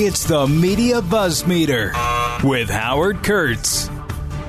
It's 0.00 0.22
the 0.22 0.46
Media 0.46 1.02
Buzz 1.02 1.44
Meter 1.44 1.92
with 2.44 2.70
Howard 2.70 3.24
Kurtz. 3.24 3.88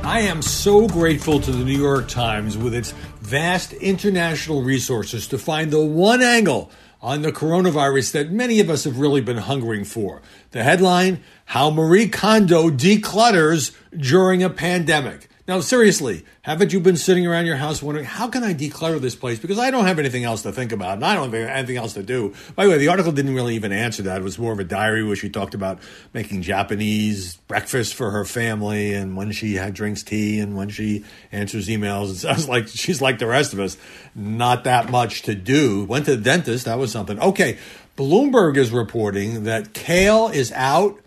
I 0.04 0.20
am 0.20 0.44
so 0.44 0.88
grateful 0.88 1.40
to 1.40 1.52
the 1.52 1.66
New 1.66 1.75
York 1.75 2.08
Times 2.08 2.56
with 2.56 2.75
its 2.75 2.92
vast 3.22 3.74
international 3.74 4.62
resources 4.62 5.27
to 5.30 5.40
find 5.40 5.72
the 5.72 5.83
one 5.83 6.22
angle 6.22 6.70
on 7.01 7.24
the 7.24 7.32
coronavirus 7.32 8.12
that 8.12 8.32
many 8.32 8.59
of 8.59 8.70
us 8.70 8.84
have 8.84 9.00
really 9.00 9.21
been 9.21 9.38
hungering 9.38 9.86
for. 9.86 10.21
The 10.52 10.62
headline 10.62 11.23
How 11.46 11.71
Marie 11.71 12.09
Kondo 12.09 12.70
Declutters 12.70 13.75
During 13.97 14.43
a 14.43 14.52
Pandemic. 14.52 15.29
Now, 15.50 15.61
seriously, 15.61 16.25
haven't 16.43 16.73
you 16.73 16.79
been 16.79 16.95
sitting 16.95 17.25
around 17.25 17.47
your 17.47 17.55
house 17.55 17.81
wondering, 17.81 18.05
how 18.05 18.27
can 18.27 18.43
I 18.43 18.54
declutter 18.54 19.02
this 19.02 19.16
place? 19.16 19.39
Because 19.39 19.57
I 19.57 19.71
don't 19.71 19.88
have 19.88 19.98
anything 19.98 20.23
else 20.23 20.43
to 20.43 20.52
think 20.52 20.71
about, 20.71 20.98
and 20.98 21.04
I 21.04 21.16
don't 21.16 21.34
have 21.34 21.49
anything 21.49 21.75
else 21.75 21.93
to 21.93 22.04
do. 22.04 22.36
By 22.55 22.66
the 22.66 22.70
way, 22.70 22.77
the 22.77 22.89
article 22.89 23.11
didn't 23.11 23.34
really 23.34 23.55
even 23.55 23.71
answer 23.71 24.04
that. 24.04 24.21
It 24.21 24.23
was 24.23 24.38
more 24.38 24.54
of 24.54 24.59
a 24.59 24.63
diary 24.63 25.04
where 25.04 25.16
she 25.16 25.27
talked 25.27 25.55
about 25.55 25.80
making 26.13 26.43
Japanese 26.43 27.38
breakfast 27.48 27.95
for 27.95 28.12
her 28.12 28.26
family, 28.26 28.93
and 28.93 29.17
when 29.17 29.31
she 29.31 29.55
had 29.55 29.73
drinks 29.73 30.04
tea, 30.04 30.40
and 30.40 30.55
when 30.55 30.70
she 30.70 31.04
answers 31.31 31.68
emails. 31.68 32.12
It 32.12 32.18
sounds 32.18 32.48
like 32.48 32.68
she's 32.68 33.02
like 33.02 33.18
the 33.18 33.26
rest 33.26 33.52
of 33.52 33.59
us, 33.59 33.76
not 34.13 34.66
that 34.66 34.91
much 34.91 35.23
to 35.23 35.34
do. 35.34 35.84
Went 35.84 36.05
to 36.05 36.16
the 36.16 36.21
dentist, 36.21 36.66
that 36.66 36.77
was 36.77 36.91
something. 36.91 37.20
Okay, 37.20 37.57
Bloomberg 37.98 38.55
is 38.55 38.70
reporting 38.70 39.45
that 39.45 39.73
kale 39.73 40.27
is 40.27 40.52
out 40.52 40.99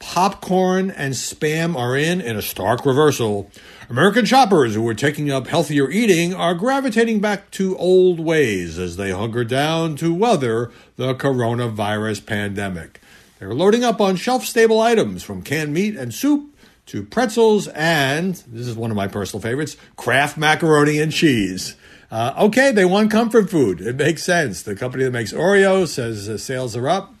popcorn 0.00 0.90
and 0.90 1.14
spam 1.14 1.76
are 1.76 1.96
in 1.96 2.20
in 2.20 2.36
a 2.36 2.42
stark 2.42 2.84
reversal. 2.84 3.50
American 3.88 4.24
shoppers 4.24 4.74
who 4.74 4.88
are 4.88 4.94
taking 4.94 5.30
up 5.30 5.46
healthier 5.46 5.88
eating 5.90 6.34
are 6.34 6.54
gravitating 6.54 7.20
back 7.20 7.50
to 7.52 7.76
old 7.76 8.18
ways 8.18 8.78
as 8.78 8.96
they 8.96 9.12
hunker 9.12 9.44
down 9.44 9.94
to 9.96 10.12
weather 10.12 10.72
the 10.96 11.14
coronavirus 11.14 12.26
pandemic. 12.26 13.00
They're 13.38 13.54
loading 13.54 13.84
up 13.84 14.00
on 14.00 14.16
shelf 14.16 14.44
stable 14.44 14.80
items 14.80 15.22
from 15.22 15.42
canned 15.42 15.72
meat 15.72 15.96
and 15.96 16.12
soup 16.12 16.56
to 16.86 17.04
pretzels 17.04 17.68
and, 17.68 18.34
this 18.48 18.66
is 18.66 18.74
one 18.74 18.90
of 18.90 18.96
my 18.96 19.06
personal 19.06 19.42
favorites, 19.42 19.76
Kraft 19.96 20.36
macaroni 20.36 20.98
and 20.98 21.12
cheese. 21.12 21.76
Uh, 22.10 22.34
okay, 22.36 22.72
they 22.72 22.84
want 22.84 23.10
comfort 23.10 23.48
food. 23.48 23.80
It 23.80 23.96
makes 23.96 24.24
sense. 24.24 24.62
The 24.62 24.74
company 24.74 25.04
that 25.04 25.12
makes 25.12 25.32
Oreo 25.32 25.86
says 25.86 26.28
uh, 26.28 26.38
sales 26.38 26.74
are 26.74 26.88
up 26.88 27.14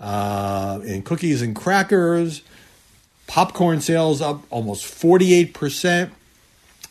uh, 0.00 0.80
in 0.84 1.02
cookies 1.02 1.42
and 1.42 1.54
crackers. 1.54 2.42
Popcorn 3.26 3.80
sales 3.80 4.20
up 4.20 4.42
almost 4.50 4.84
48%. 4.84 6.10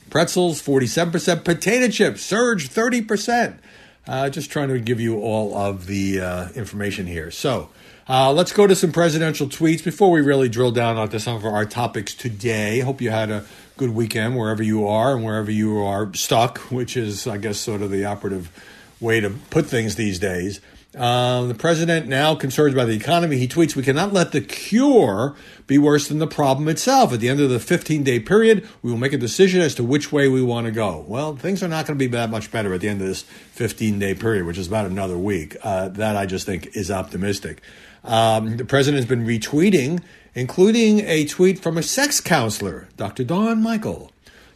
Pretzels, 0.10 0.62
47%. 0.62 1.44
Potato 1.44 1.88
chips 1.88 2.22
surged 2.22 2.72
30%. 2.72 3.58
Uh, 4.08 4.30
just 4.30 4.52
trying 4.52 4.70
to 4.70 4.80
give 4.80 5.00
you 5.00 5.20
all 5.20 5.56
of 5.58 5.88
the 5.88 6.20
uh, 6.20 6.50
information 6.50 7.08
here. 7.08 7.32
So 7.32 7.70
uh, 8.08 8.32
let's 8.32 8.54
go 8.54 8.68
to 8.68 8.76
some 8.76 8.92
presidential 8.92 9.48
tweets 9.48 9.84
before 9.84 10.12
we 10.12 10.22
really 10.22 10.48
drill 10.48 10.72
down 10.72 10.98
onto 10.98 11.18
some 11.18 11.36
of 11.36 11.44
our 11.44 11.66
topics 11.66 12.14
today. 12.14 12.82
Hope 12.82 13.02
you 13.02 13.10
had 13.10 13.32
a 13.32 13.46
good 13.78 13.90
weekend 13.96 14.38
wherever 14.38 14.62
you 14.62 14.88
are 14.88 15.16
and 15.16 15.26
wherever 15.26 15.50
you 15.50 15.80
are 15.80 16.14
stuck, 16.14 16.60
which 16.72 16.96
is, 16.96 17.26
I 17.26 17.38
guess, 17.38 17.58
sort 17.58 17.82
of 17.82 17.90
the 17.90 18.06
operative 18.06 18.52
way 19.00 19.22
to 19.22 19.32
put 19.50 19.66
things 19.66 19.96
these 19.96 20.20
days. 20.20 20.62
Um, 20.96 21.50
the 21.50 21.56
president 21.56 22.08
now 22.08 22.36
concerned 22.36 22.74
about 22.74 22.88
the 22.88 22.96
economy. 22.96 23.38
He 23.38 23.48
tweets, 23.48 23.76
"We 23.76 23.84
cannot 23.84 24.14
let 24.14 24.32
the 24.32 24.40
cure 24.42 25.36
be 25.68 25.78
worse 25.78 26.08
than 26.08 26.20
the 26.20 26.28
problem 26.28 26.70
itself. 26.70 27.12
At 27.12 27.20
the 27.20 27.28
end 27.28 27.42
of 27.42 27.50
the 27.50 27.60
15-day 27.60 28.22
period, 28.22 28.66
we 28.82 28.92
will 28.92 28.98
make 28.98 29.12
a 29.12 29.18
decision 29.18 29.62
as 29.62 29.76
to 29.76 29.84
which 29.84 30.12
way 30.12 30.28
we 30.30 30.42
want 30.42 30.66
to 30.68 30.72
go." 30.72 31.04
Well, 31.08 31.36
things 31.36 31.62
are 31.62 31.68
not 31.68 31.86
going 31.86 31.98
to 31.98 32.04
be 32.04 32.08
that 32.12 32.30
much 32.30 32.50
better 32.50 32.74
at 32.74 32.82
the 32.82 32.88
end 32.88 33.02
of 33.02 33.08
this 33.08 33.26
15-day 33.58 34.16
period, 34.16 34.46
which 34.46 34.58
is 34.58 34.68
about 34.68 34.86
another 34.86 35.18
week. 35.18 35.58
Uh, 35.64 35.90
that 35.90 36.16
I 36.16 36.26
just 36.26 36.46
think 36.46 36.70
is 36.76 36.90
optimistic. 36.90 37.62
Um, 38.04 38.58
the 38.58 38.66
president 38.66 38.98
has 38.98 39.10
been 39.10 39.26
retweeting, 39.26 40.02
including 40.34 41.00
a 41.02 41.26
tweet 41.26 41.60
from 41.60 41.78
a 41.78 41.84
sex 41.84 42.22
counselor, 42.22 42.88
Dr. 42.96 43.24
Don 43.24 43.62
Michael. 43.62 44.12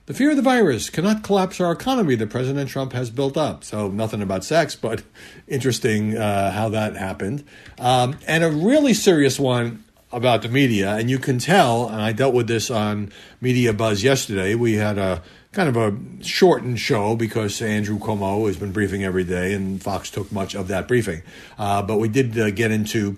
The 0.09 0.15
fear 0.15 0.31
of 0.31 0.37
the 0.37 0.41
virus 0.41 0.89
cannot 0.89 1.21
collapse 1.21 1.61
our 1.61 1.71
economy 1.71 2.15
that 2.15 2.31
President 2.31 2.67
Trump 2.67 2.93
has 2.93 3.11
built 3.11 3.37
up. 3.37 3.63
So, 3.63 3.89
nothing 3.89 4.23
about 4.23 4.43
sex, 4.43 4.75
but 4.75 5.03
interesting 5.47 6.17
uh, 6.17 6.49
how 6.49 6.69
that 6.69 6.95
happened. 6.95 7.43
Um, 7.77 8.17
and 8.25 8.43
a 8.43 8.49
really 8.49 8.95
serious 8.95 9.39
one 9.39 9.83
about 10.11 10.41
the 10.41 10.49
media. 10.49 10.95
And 10.95 11.11
you 11.11 11.19
can 11.19 11.37
tell, 11.37 11.87
and 11.87 12.01
I 12.01 12.13
dealt 12.13 12.33
with 12.33 12.47
this 12.47 12.71
on 12.71 13.11
Media 13.39 13.71
Buzz 13.71 14.01
yesterday. 14.01 14.55
We 14.55 14.77
had 14.77 14.97
a 14.97 15.21
kind 15.51 15.69
of 15.69 15.77
a 15.77 15.95
shortened 16.23 16.79
show 16.79 17.15
because 17.15 17.61
Andrew 17.61 17.99
Cuomo 17.99 18.47
has 18.47 18.57
been 18.57 18.71
briefing 18.71 19.03
every 19.03 19.23
day, 19.23 19.53
and 19.53 19.79
Fox 19.79 20.09
took 20.09 20.31
much 20.31 20.55
of 20.55 20.69
that 20.69 20.87
briefing. 20.87 21.21
Uh, 21.59 21.83
but 21.83 21.99
we 21.99 22.09
did 22.09 22.35
uh, 22.35 22.49
get 22.49 22.71
into 22.71 23.17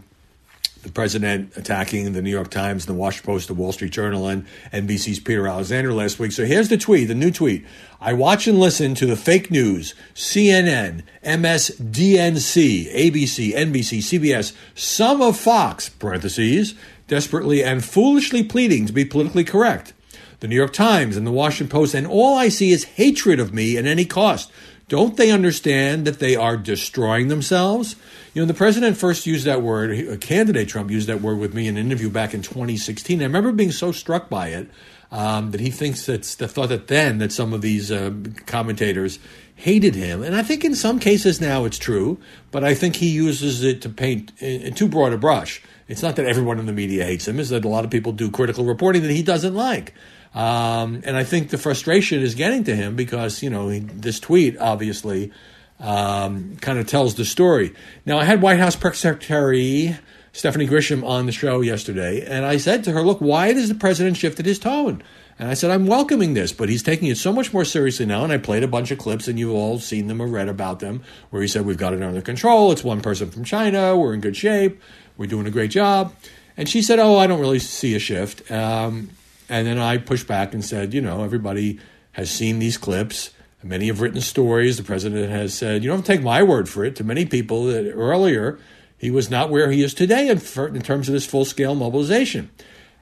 the 0.84 0.92
president 0.92 1.56
attacking 1.56 2.12
the 2.14 2.22
New 2.22 2.32
York 2.32 2.50
Times, 2.50 2.86
the 2.86 2.94
Washington 2.94 3.34
Post, 3.34 3.48
the 3.48 3.54
Wall 3.54 3.72
Street 3.72 3.92
Journal, 3.92 4.28
and 4.28 4.46
NBC's 4.74 5.20
Peter 5.20 5.48
Alexander 5.48 5.94
last 5.94 6.20
week. 6.20 6.32
So 6.32 6.46
here's 6.46 6.70
the 6.70 6.78
tweet, 6.78 7.08
the 7.08 7.16
new 7.16 7.32
tweet. 7.32 7.66
I 8.00 8.14
watch 8.14 8.48
and 8.48 8.60
listen 8.60 8.96
to 8.96 9.06
the 9.06 9.16
fake 9.16 9.52
news, 9.52 9.94
CNN, 10.16 11.04
MSDNC, 11.24 12.94
ABC, 12.94 13.54
NBC, 13.54 14.00
CBS, 14.00 14.56
some 14.74 15.22
of 15.22 15.38
Fox, 15.38 15.90
parentheses, 15.90 16.74
desperately 17.08 17.64
and 17.64 17.84
foolishly 17.84 18.44
pleading 18.44 18.86
to 18.86 18.94
be 18.94 19.06
politically 19.06 19.44
correct. 19.44 19.94
The 20.40 20.48
New 20.48 20.56
York 20.56 20.74
Times 20.74 21.18
and 21.18 21.28
the 21.28 21.32
Washington 21.32 21.70
Post, 21.70 21.94
and 21.94 22.08
all 22.08 22.36
I 22.36 22.50
see 22.50 22.72
is 22.72 22.86
hatred 22.86 23.40
of 23.40 23.54
me 23.54 23.78
at 23.78 23.86
any 23.86 24.06
cost. 24.06 24.52
Don't 24.92 25.16
they 25.16 25.32
understand 25.32 26.06
that 26.06 26.20
they 26.20 26.36
are 26.36 26.58
destroying 26.58 27.30
themselves? 27.30 27.96
You 28.34 28.42
know, 28.42 28.46
the 28.46 28.54
president 28.54 28.98
first 28.98 29.26
used 29.26 29.46
that 29.46 29.62
word, 29.62 29.90
a 29.90 30.18
candidate 30.18 30.68
Trump 30.68 30.92
used 30.92 31.08
that 31.08 31.22
word 31.22 31.38
with 31.38 31.54
me 31.54 31.70
in 31.70 31.78
an 31.78 31.86
interview 31.86 32.10
back 32.10 32.34
in 32.34 32.42
2016. 32.42 33.22
I 33.22 33.24
remember 33.24 33.54
being 33.54 33.72
so 33.72 33.94
struck 33.94 34.28
by 34.30 34.50
it 34.50 34.70
um, 35.10 35.52
that 35.52 35.62
he 35.62 35.72
thinks 35.72 36.06
that's 36.06 36.36
the 36.36 36.46
thought 36.46 36.68
that 36.68 36.90
then 36.90 37.20
that 37.20 37.32
some 37.32 37.54
of 37.54 37.62
these 37.62 37.90
uh, 37.90 38.12
commentators 38.48 39.18
hated 39.56 39.96
him. 39.96 40.24
And 40.24 40.36
I 40.36 40.44
think 40.44 40.66
in 40.66 40.76
some 40.76 41.00
cases 41.00 41.40
now 41.40 41.64
it's 41.64 41.78
true, 41.78 42.18
but 42.52 42.66
I 42.66 42.74
think 42.74 42.98
he 42.98 43.12
uses 43.12 43.64
it 43.64 43.82
to 43.84 43.90
paint 43.90 44.34
in 44.42 44.74
too 44.74 44.90
broad 44.90 45.14
a 45.14 45.18
brush. 45.18 45.62
It's 45.88 46.02
not 46.02 46.18
that 46.18 46.26
everyone 46.26 46.60
in 46.60 46.66
the 46.66 46.74
media 46.74 47.06
hates 47.06 47.30
him, 47.30 47.40
it's 47.40 47.50
that 47.52 47.64
a 47.64 47.70
lot 47.70 47.86
of 47.86 47.92
people 47.92 48.12
do 48.12 48.30
critical 48.30 48.66
reporting 48.66 49.04
that 49.04 49.12
he 49.12 49.24
doesn't 49.24 49.56
like. 49.56 49.94
Um, 50.34 51.02
and 51.06 51.18
I 51.18 51.24
think 51.24 51.50
the 51.50 51.58
frustration 51.58 52.22
is 52.22 52.36
getting 52.36 52.64
to 52.66 52.76
him 52.76 52.96
because, 52.96 53.44
you 53.44 53.50
know, 53.50 53.68
he, 53.70 53.80
this 53.80 54.20
tweet 54.20 54.58
obviously 54.58 55.32
um, 55.80 56.56
kind 56.58 56.80
of 56.80 56.88
tells 56.88 57.16
the 57.16 57.26
story. 57.26 57.74
Now, 58.06 58.18
I 58.20 58.24
had 58.24 58.42
White 58.42 58.60
House 58.60 58.76
Press 58.76 59.00
Secretary 59.00 59.98
Stephanie 60.34 60.68
Grisham 60.68 61.04
on 61.06 61.26
the 61.26 61.32
show 61.34 61.60
yesterday, 61.60 62.26
and 62.26 62.46
I 62.46 62.56
said 62.56 62.86
to 62.86 62.94
her, 62.94 63.02
Look, 63.02 63.20
why 63.20 63.52
has 63.52 63.68
the 63.68 63.76
president 63.76 64.16
shifted 64.16 64.46
his 64.46 64.60
tone? 64.60 65.04
And 65.38 65.50
I 65.50 65.56
said, 65.56 65.72
I'm 65.72 65.88
welcoming 65.88 66.36
this, 66.36 66.54
but 66.54 66.70
he's 66.70 66.84
taking 66.84 67.10
it 67.10 67.18
so 67.18 67.34
much 67.34 67.52
more 67.52 67.66
seriously 67.66 68.06
now. 68.06 68.24
And 68.24 68.32
I 68.32 68.38
played 68.38 68.64
a 68.64 68.68
bunch 68.68 68.92
of 68.92 68.98
clips, 68.98 69.28
and 69.28 69.38
you've 69.38 69.54
all 69.54 69.80
seen 69.80 70.08
them 70.08 70.22
or 70.22 70.28
read 70.28 70.48
about 70.48 70.80
them, 70.80 71.04
where 71.32 71.42
he 71.42 71.48
said, 71.48 71.66
We've 71.66 71.78
got 71.78 71.94
it 71.94 72.02
under 72.02 72.22
control. 72.22 72.72
It's 72.72 72.84
one 72.84 73.02
person 73.02 73.30
from 73.30 73.44
China. 73.44 73.98
We're 73.98 74.14
in 74.14 74.22
good 74.22 74.38
shape. 74.38 74.82
We're 75.18 75.28
doing 75.28 75.48
a 75.48 75.52
great 75.52 75.72
job. 75.72 76.16
And 76.56 76.70
she 76.70 76.82
said, 76.82 77.00
Oh, 77.00 77.18
I 77.18 77.28
don't 77.28 77.42
really 77.42 77.60
see 77.60 77.94
a 77.96 78.00
shift. 78.00 78.50
Um, 78.50 79.10
and 79.52 79.68
then 79.68 79.78
I 79.78 79.98
pushed 79.98 80.28
back 80.28 80.54
and 80.54 80.64
said, 80.64 80.94
you 80.94 81.02
know, 81.02 81.24
everybody 81.24 81.80
has 82.14 82.32
seen 82.32 82.60
these 82.60 82.78
clips. 82.78 83.32
Many 83.62 83.88
have 83.88 84.00
written 84.00 84.22
stories. 84.22 84.78
The 84.78 84.84
president 84.84 85.30
has 85.30 85.54
said, 85.54 85.84
you 85.84 85.90
don't 85.90 86.06
take 86.06 86.24
my 86.24 86.42
word 86.42 86.70
for 86.70 86.86
it. 86.86 86.96
To 86.96 87.04
many 87.04 87.26
people 87.26 87.66
that 87.66 87.92
earlier, 87.92 88.58
he 88.98 89.12
was 89.12 89.30
not 89.30 89.50
where 89.50 89.70
he 89.70 89.84
is 89.84 89.94
today 89.94 90.30
in, 90.30 90.38
in 90.74 90.82
terms 90.82 91.10
of 91.10 91.14
this 91.14 91.26
full 91.26 91.44
scale 91.44 91.76
mobilization. 91.76 92.50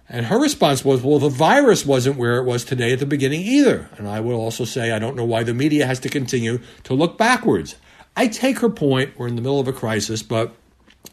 And 0.10 0.26
her 0.26 0.42
response 0.42 0.84
was, 0.84 1.04
well, 1.04 1.20
the 1.20 1.30
virus 1.30 1.86
wasn't 1.86 2.18
where 2.18 2.38
it 2.38 2.46
was 2.46 2.66
today 2.66 2.92
at 2.94 3.00
the 3.00 3.06
beginning 3.06 3.42
either. 3.42 3.88
And 3.98 4.08
I 4.08 4.20
will 4.20 4.42
also 4.42 4.66
say, 4.66 4.92
I 4.92 4.98
don't 4.98 5.16
know 5.16 5.26
why 5.26 5.44
the 5.44 5.54
media 5.54 5.86
has 5.86 6.00
to 6.00 6.10
continue 6.10 6.60
to 6.86 6.96
look 6.96 7.16
backwards. 7.18 7.76
I 8.18 8.28
take 8.28 8.60
her 8.60 8.70
point. 8.70 9.14
We're 9.18 9.28
in 9.28 9.36
the 9.36 9.44
middle 9.44 9.60
of 9.60 9.68
a 9.68 9.74
crisis, 9.74 10.24
but, 10.24 10.56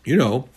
you 0.05 0.17
know, 0.17 0.49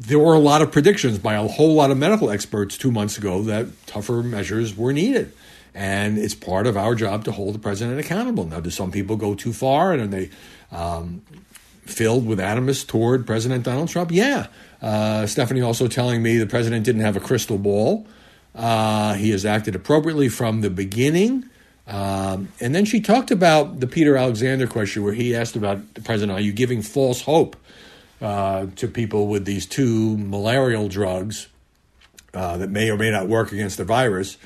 there 0.00 0.18
were 0.18 0.32
a 0.32 0.38
lot 0.40 0.62
of 0.62 0.72
predictions 0.72 1.18
by 1.18 1.34
a 1.34 1.46
whole 1.46 1.74
lot 1.74 1.90
of 1.90 1.98
medical 1.98 2.30
experts 2.30 2.78
two 2.78 2.90
months 2.90 3.18
ago 3.18 3.42
that 3.42 3.66
tougher 3.86 4.22
measures 4.22 4.74
were 4.74 4.94
needed. 4.94 5.30
And 5.74 6.16
it's 6.16 6.34
part 6.34 6.66
of 6.66 6.74
our 6.74 6.94
job 6.94 7.24
to 7.24 7.32
hold 7.32 7.54
the 7.54 7.58
president 7.58 8.00
accountable. 8.00 8.46
Now, 8.46 8.60
do 8.60 8.70
some 8.70 8.90
people 8.90 9.16
go 9.16 9.34
too 9.34 9.52
far 9.52 9.92
and 9.92 10.02
are 10.02 10.06
they 10.06 10.30
um, 10.72 11.20
filled 11.82 12.26
with 12.26 12.40
animus 12.40 12.82
toward 12.82 13.26
President 13.26 13.62
Donald 13.62 13.90
Trump? 13.90 14.10
Yeah. 14.10 14.46
Uh, 14.80 15.26
Stephanie 15.26 15.60
also 15.60 15.86
telling 15.86 16.22
me 16.22 16.38
the 16.38 16.46
president 16.46 16.86
didn't 16.86 17.02
have 17.02 17.16
a 17.16 17.20
crystal 17.20 17.58
ball. 17.58 18.06
Uh, 18.54 19.14
he 19.14 19.30
has 19.30 19.44
acted 19.44 19.74
appropriately 19.74 20.30
from 20.30 20.62
the 20.62 20.70
beginning. 20.70 21.44
Um, 21.86 22.48
and 22.58 22.74
then 22.74 22.86
she 22.86 23.02
talked 23.02 23.30
about 23.30 23.80
the 23.80 23.86
Peter 23.86 24.16
Alexander 24.16 24.66
question, 24.66 25.02
where 25.02 25.12
he 25.12 25.36
asked 25.36 25.56
about 25.56 25.92
the 25.92 26.00
president, 26.00 26.38
are 26.38 26.42
you 26.42 26.52
giving 26.52 26.80
false 26.80 27.20
hope 27.20 27.54
uh, 28.20 28.66
to 28.76 28.88
people 28.88 29.28
with 29.28 29.44
these 29.44 29.66
two 29.66 30.16
malarial 30.18 30.88
drugs 30.88 31.48
uh, 32.34 32.56
that 32.58 32.70
may 32.70 32.90
or 32.90 32.96
may 32.96 33.10
not 33.10 33.28
work 33.28 33.52
against 33.52 33.78
the 33.78 33.84
virus. 33.84 34.36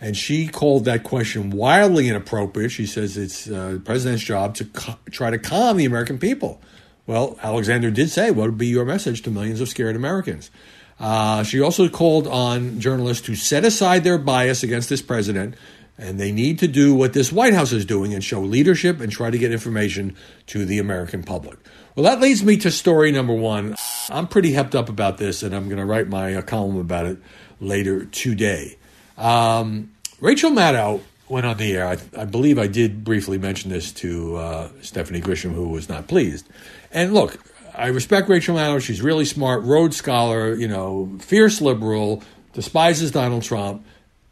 And 0.00 0.16
she 0.16 0.48
called 0.48 0.86
that 0.86 1.04
question 1.04 1.50
wildly 1.50 2.08
inappropriate. 2.08 2.70
She 2.70 2.86
says 2.86 3.16
it's 3.16 3.48
uh, 3.48 3.72
the 3.72 3.80
president's 3.80 4.24
job 4.24 4.54
to 4.56 4.64
co- 4.64 4.98
try 5.10 5.30
to 5.30 5.38
calm 5.38 5.76
the 5.76 5.84
American 5.84 6.18
people. 6.18 6.60
Well, 7.06 7.38
Alexander 7.42 7.90
did 7.90 8.10
say, 8.10 8.30
What 8.30 8.46
would 8.46 8.58
be 8.58 8.68
your 8.68 8.84
message 8.84 9.22
to 9.22 9.30
millions 9.30 9.60
of 9.60 9.68
scared 9.68 9.96
Americans? 9.96 10.50
Uh, 10.98 11.42
she 11.42 11.60
also 11.60 11.88
called 11.88 12.26
on 12.26 12.78
journalists 12.78 13.26
to 13.26 13.34
set 13.34 13.64
aside 13.64 14.04
their 14.04 14.18
bias 14.18 14.62
against 14.62 14.88
this 14.88 15.00
president, 15.00 15.54
and 16.00 16.18
they 16.18 16.32
need 16.32 16.58
to 16.60 16.66
do 16.66 16.94
what 16.94 17.12
this 17.12 17.30
White 17.30 17.52
House 17.52 17.72
is 17.72 17.84
doing 17.84 18.14
and 18.14 18.24
show 18.24 18.40
leadership 18.40 19.00
and 19.00 19.12
try 19.12 19.30
to 19.30 19.36
get 19.36 19.52
information 19.52 20.16
to 20.46 20.64
the 20.64 20.78
American 20.78 21.22
public. 21.22 21.58
Well, 21.94 22.04
that 22.04 22.20
leads 22.20 22.42
me 22.42 22.56
to 22.58 22.70
story 22.70 23.12
number 23.12 23.34
one. 23.34 23.76
I'm 24.08 24.26
pretty 24.26 24.52
hepped 24.52 24.74
up 24.74 24.88
about 24.88 25.18
this, 25.18 25.42
and 25.42 25.54
I'm 25.54 25.66
going 25.66 25.76
to 25.76 25.84
write 25.84 26.08
my 26.08 26.34
uh, 26.34 26.42
column 26.42 26.78
about 26.78 27.04
it 27.04 27.18
later 27.60 28.06
today. 28.06 28.78
Um, 29.18 29.92
Rachel 30.20 30.50
Maddow 30.50 31.02
went 31.28 31.44
on 31.44 31.58
the 31.58 31.72
air. 31.72 31.86
I, 31.86 31.98
I, 32.18 32.24
believe 32.24 32.58
I 32.58 32.66
did 32.66 33.04
briefly 33.04 33.36
mention 33.36 33.70
this 33.70 33.92
to 33.92 34.36
uh, 34.36 34.68
Stephanie 34.80 35.20
Grisham, 35.20 35.52
who 35.52 35.68
was 35.68 35.90
not 35.90 36.08
pleased. 36.08 36.48
And 36.90 37.12
look, 37.12 37.38
I 37.74 37.88
respect 37.88 38.28
Rachel 38.30 38.56
Maddow. 38.56 38.80
She's 38.80 39.02
really 39.02 39.26
smart, 39.26 39.64
Rhodes 39.64 39.98
Scholar, 39.98 40.54
you 40.54 40.66
know, 40.66 41.12
fierce 41.20 41.60
liberal, 41.60 42.22
despises 42.54 43.10
Donald 43.10 43.42
Trump, 43.42 43.84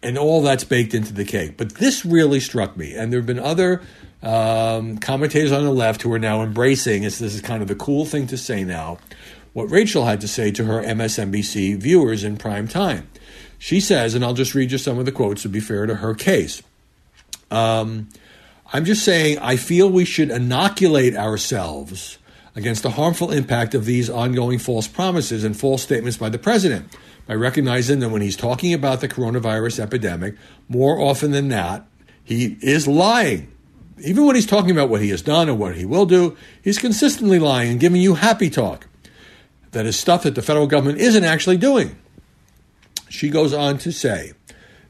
and 0.03 0.17
all 0.17 0.43
that's 0.43 0.65
baked 0.65 0.95
into 0.95 1.12
the 1.12 1.25
cake. 1.25 1.56
But 1.56 1.75
this 1.75 2.05
really 2.05 2.41
struck 2.41 2.77
me. 2.77 2.95
And 2.95 3.12
there 3.12 3.21
have 3.21 3.27
been 3.27 3.39
other 3.39 3.83
um, 4.23 4.99
commentators 4.99 5.53
on 5.53 5.65
the 5.65 5.73
left 5.73 6.03
who 6.03 6.12
are 6.12 6.19
now 6.19 6.43
embracing 6.43 7.03
this. 7.03 7.19
This 7.19 7.35
is 7.35 7.41
kind 7.41 7.62
of 7.62 7.69
the 7.69 7.75
cool 7.75 8.05
thing 8.05 8.27
to 8.29 8.37
say 8.37 8.65
now. 8.65 8.99
What 9.53 9.71
Rachel 9.71 10.05
had 10.05 10.21
to 10.21 10.29
say 10.29 10.50
to 10.53 10.65
her 10.65 10.83
MSNBC 10.83 11.77
viewers 11.79 12.23
in 12.23 12.37
prime 12.37 12.69
time. 12.69 13.09
She 13.59 13.81
says, 13.81 14.15
and 14.15 14.25
I'll 14.25 14.35
just 14.35 14.55
read 14.55 14.71
you 14.71 14.79
some 14.79 14.99
of 14.99 15.05
the 15.05 15.12
quotes 15.12 15.43
to 15.43 15.49
be 15.49 15.59
fair 15.59 15.87
to 15.87 15.97
her 15.97 16.15
case. 16.15 16.62
Um, 17.50 18.09
I'm 18.73 18.85
just 18.85 19.05
saying, 19.05 19.39
I 19.39 19.56
feel 19.56 19.91
we 19.91 20.05
should 20.05 20.31
inoculate 20.31 21.17
ourselves 21.17 22.19
against 22.58 22.82
the 22.82 22.90
harmful 22.90 23.31
impact 23.31 23.72
of 23.72 23.84
these 23.84 24.10
ongoing 24.10 24.58
false 24.58 24.88
promises 24.88 25.44
and 25.44 25.56
false 25.56 25.81
statements 25.81 26.19
by 26.19 26.28
the 26.28 26.40
president 26.40 26.93
by 27.25 27.34
recognizing 27.34 28.00
that 28.00 28.08
when 28.08 28.20
he's 28.20 28.37
talking 28.37 28.75
about 28.75 29.00
the 29.00 29.06
coronavirus 29.06 29.78
epidemic, 29.78 30.34
more 30.69 30.99
often 30.99 31.31
than 31.31 31.46
not, 31.46 31.87
he 32.25 32.56
is 32.60 32.88
lying. 32.88 33.52
Even 34.05 34.26
when 34.26 34.34
he's 34.34 34.46
talking 34.46 34.72
about 34.72 34.88
what 34.88 35.00
he 35.00 35.10
has 35.10 35.22
done 35.22 35.49
or 35.49 35.55
what 35.55 35.76
he 35.76 35.84
will 35.84 36.05
do, 36.05 36.37
he's 36.60 36.78
consistently 36.78 37.38
lying 37.38 37.70
and 37.70 37.81
giving 37.81 38.00
you 38.00 38.14
happy 38.14 38.50
talk. 38.50 38.88
That 39.70 39.87
is 39.87 39.96
stuff 39.96 40.25
that 40.25 40.34
the 40.34 40.43
federal 40.43 40.66
government 40.66 40.99
isn't 40.99 41.25
actually 41.25 41.58
doing. 41.58 41.96
She 43.08 43.31
goes 43.31 43.52
on 43.52 43.78
to 43.78 43.93
say, 43.93 44.32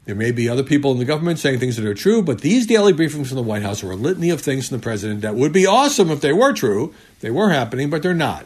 there 0.05 0.15
may 0.15 0.31
be 0.31 0.49
other 0.49 0.63
people 0.63 0.91
in 0.91 0.97
the 0.97 1.05
government 1.05 1.37
saying 1.37 1.59
things 1.59 1.75
that 1.75 1.85
are 1.85 1.93
true, 1.93 2.23
but 2.23 2.41
these 2.41 2.65
daily 2.65 2.93
briefings 2.93 3.27
from 3.27 3.35
the 3.35 3.43
White 3.43 3.61
House 3.61 3.83
are 3.83 3.91
a 3.91 3.95
litany 3.95 4.31
of 4.31 4.41
things 4.41 4.67
from 4.67 4.77
the 4.77 4.83
president 4.83 5.21
that 5.21 5.35
would 5.35 5.53
be 5.53 5.67
awesome 5.67 6.09
if 6.09 6.21
they 6.21 6.33
were 6.33 6.51
true, 6.51 6.95
they 7.19 7.31
were 7.31 7.49
happening, 7.49 7.89
but 7.89 8.03
they're 8.03 8.13
not. 8.13 8.45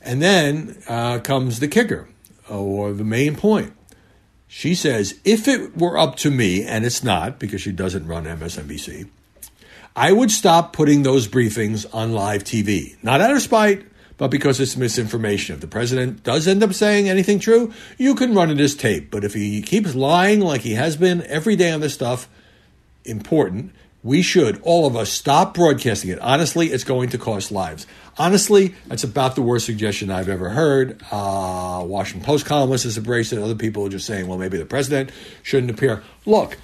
And 0.00 0.20
then 0.20 0.82
uh, 0.88 1.18
comes 1.20 1.60
the 1.60 1.68
kicker, 1.68 2.08
or 2.48 2.92
the 2.92 3.04
main 3.04 3.36
point. 3.36 3.72
She 4.48 4.74
says, 4.74 5.18
if 5.24 5.48
it 5.48 5.76
were 5.76 5.96
up 5.96 6.16
to 6.16 6.30
me, 6.30 6.62
and 6.62 6.84
it's 6.84 7.02
not 7.02 7.38
because 7.38 7.62
she 7.62 7.72
doesn't 7.72 8.06
run 8.06 8.24
MSNBC, 8.24 9.08
I 9.94 10.12
would 10.12 10.30
stop 10.30 10.72
putting 10.72 11.02
those 11.02 11.28
briefings 11.28 11.86
on 11.94 12.12
live 12.12 12.44
TV. 12.44 12.96
Not 13.02 13.20
out 13.20 13.30
of 13.30 13.42
spite, 13.42 13.86
but 14.18 14.30
because 14.30 14.60
it's 14.60 14.76
misinformation. 14.76 15.54
If 15.54 15.60
the 15.60 15.66
president 15.66 16.22
does 16.22 16.46
end 16.46 16.62
up 16.62 16.74
saying 16.74 17.08
anything 17.08 17.38
true, 17.38 17.72
you 17.98 18.14
can 18.14 18.34
run 18.34 18.50
it 18.50 18.60
as 18.60 18.74
tape. 18.74 19.10
But 19.10 19.24
if 19.24 19.34
he 19.34 19.62
keeps 19.62 19.94
lying 19.94 20.40
like 20.40 20.60
he 20.60 20.74
has 20.74 20.96
been 20.96 21.22
every 21.22 21.56
day 21.56 21.70
on 21.72 21.80
this 21.80 21.94
stuff, 21.94 22.28
important, 23.04 23.74
we 24.02 24.22
should, 24.22 24.60
all 24.62 24.86
of 24.86 24.96
us, 24.96 25.10
stop 25.10 25.54
broadcasting 25.54 26.10
it. 26.10 26.18
Honestly, 26.18 26.68
it's 26.68 26.84
going 26.84 27.10
to 27.10 27.18
cost 27.18 27.52
lives. 27.52 27.86
Honestly, 28.18 28.74
that's 28.88 29.04
about 29.04 29.36
the 29.36 29.42
worst 29.42 29.64
suggestion 29.64 30.10
I've 30.10 30.28
ever 30.28 30.50
heard. 30.50 31.00
Uh, 31.10 31.82
Washington 31.86 32.24
Post 32.24 32.44
columnists 32.44 32.84
has 32.84 32.98
embraced 32.98 33.32
it. 33.32 33.38
Other 33.38 33.54
people 33.54 33.86
are 33.86 33.90
just 33.90 34.06
saying, 34.06 34.26
well, 34.26 34.38
maybe 34.38 34.58
the 34.58 34.66
president 34.66 35.10
shouldn't 35.42 35.70
appear. 35.70 36.02
Look, 36.26 36.58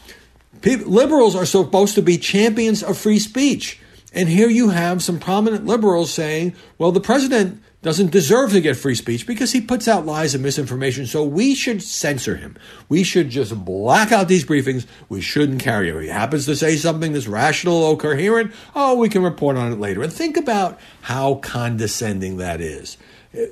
liberals 0.65 1.37
are 1.37 1.47
supposed 1.47 1.95
to 1.95 2.03
be 2.03 2.19
champions 2.19 2.83
of 2.83 2.99
free 2.99 3.19
speech. 3.19 3.81
And 4.13 4.29
here 4.29 4.49
you 4.49 4.71
have 4.71 5.03
some 5.03 5.21
prominent 5.21 5.65
liberals 5.67 6.13
saying, 6.13 6.57
well, 6.77 6.93
the 6.93 7.01
president 7.01 7.63
doesn't 7.81 8.11
deserve 8.11 8.51
to 8.51 8.61
get 8.61 8.77
free 8.77 8.97
speech 8.97 9.27
because 9.27 9.53
he 9.53 9.61
puts 9.61 9.87
out 9.87 10.05
lies 10.05 10.35
and 10.35 10.43
misinformation. 10.43 11.07
So 11.07 11.23
we 11.23 11.55
should 11.55 11.83
censor 11.83 12.37
him. 12.37 12.57
We 12.89 13.05
should 13.05 13.31
just 13.31 13.65
black 13.65 14.11
out 14.11 14.27
these 14.27 14.45
briefings. 14.45 14.87
We 15.09 15.21
shouldn't 15.21 15.63
carry 15.63 15.91
him. 15.91 16.01
He 16.01 16.09
happens 16.09 16.45
to 16.47 16.57
say 16.57 16.77
something 16.77 17.13
that's 17.13 17.29
rational 17.29 17.77
or 17.77 17.97
coherent. 17.97 18.53
Oh, 18.75 18.97
we 18.97 19.09
can 19.09 19.23
report 19.23 19.57
on 19.57 19.73
it 19.73 19.79
later. 19.79 20.03
And 20.03 20.13
think 20.13 20.37
about 20.37 20.81
how 21.03 21.37
condescending 21.37 22.39
that 22.39 22.61
is. 22.61 22.97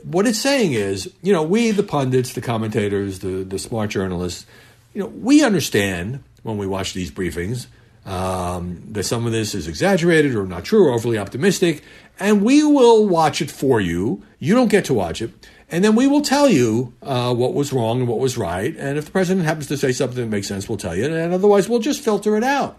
What 0.02 0.26
it's 0.26 0.40
saying 0.40 0.72
is, 0.72 1.12
you 1.22 1.32
know, 1.32 1.42
we, 1.42 1.70
the 1.70 1.82
pundits, 1.84 2.32
the 2.32 2.40
commentators, 2.40 3.20
the, 3.20 3.44
the 3.44 3.58
smart 3.58 3.90
journalists, 3.90 4.46
you 4.92 5.02
know, 5.02 5.08
we 5.08 5.44
understand 5.44 6.24
when 6.42 6.56
we 6.56 6.66
watch 6.66 6.94
these 6.94 7.10
briefings 7.10 7.66
um, 8.06 8.82
that 8.92 9.02
some 9.02 9.26
of 9.26 9.32
this 9.32 9.54
is 9.54 9.66
exaggerated 9.66 10.34
or 10.34 10.46
not 10.46 10.64
true 10.64 10.86
or 10.86 10.92
overly 10.92 11.18
optimistic, 11.18 11.82
and 12.18 12.42
we 12.42 12.62
will 12.62 13.06
watch 13.06 13.40
it 13.40 13.50
for 13.50 13.80
you. 13.80 14.22
You 14.38 14.54
don't 14.54 14.68
get 14.68 14.84
to 14.86 14.94
watch 14.94 15.20
it. 15.20 15.32
And 15.68 15.84
then 15.84 15.96
we 15.96 16.06
will 16.06 16.22
tell 16.22 16.48
you 16.48 16.94
uh, 17.02 17.34
what 17.34 17.54
was 17.54 17.72
wrong 17.72 18.00
and 18.00 18.08
what 18.08 18.18
was 18.18 18.38
right. 18.38 18.74
And 18.76 18.96
if 18.96 19.06
the 19.06 19.10
president 19.10 19.46
happens 19.46 19.66
to 19.68 19.76
say 19.76 19.92
something 19.92 20.16
that 20.16 20.28
makes 20.28 20.46
sense, 20.46 20.68
we'll 20.68 20.78
tell 20.78 20.94
you. 20.94 21.04
And 21.04 21.32
otherwise, 21.32 21.68
we'll 21.68 21.80
just 21.80 22.02
filter 22.02 22.36
it 22.36 22.44
out. 22.44 22.78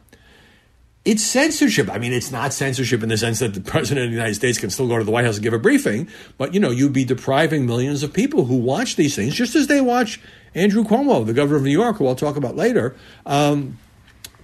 It's 1.04 1.24
censorship. 1.24 1.90
I 1.90 2.00
mean, 2.00 2.14
it's 2.14 2.32
not 2.32 2.54
censorship 2.54 3.04
in 3.04 3.10
the 3.10 3.18
sense 3.18 3.40
that 3.40 3.54
the 3.54 3.62
president 3.72 4.06
of 4.06 4.12
the 4.12 4.16
United 4.16 4.36
States 4.36 4.58
can 4.58 4.70
still 4.70 4.88
go 4.88 4.98
to 4.98 5.04
the 5.04 5.12
White 5.12 5.26
House 5.26 5.36
and 5.36 5.44
give 5.44 5.54
a 5.54 5.60
briefing, 5.60 6.10
but 6.38 6.54
you 6.54 6.60
know, 6.60 6.70
you'd 6.70 6.94
be 6.94 7.06
depriving 7.06 7.66
millions 7.66 8.04
of 8.04 8.14
people 8.14 8.46
who 8.46 8.58
watch 8.58 8.96
these 8.96 9.16
things, 9.16 9.34
just 9.34 9.56
as 9.56 9.68
they 9.68 9.80
watch 9.80 10.20
Andrew 10.54 10.84
Cuomo, 10.84 11.26
the 11.26 11.34
governor 11.34 11.58
of 11.58 11.64
New 11.64 11.72
York, 11.72 11.98
who 11.98 12.08
I'll 12.08 12.16
talk 12.16 12.36
about 12.36 12.56
later. 12.56 12.96
Um, 13.26 13.78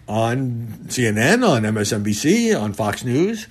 on 0.08 0.68
CNN, 0.88 1.48
on 1.48 1.64
MSNBC, 1.64 2.60
on 2.60 2.74
Fox 2.74 3.04
News. 3.04 3.48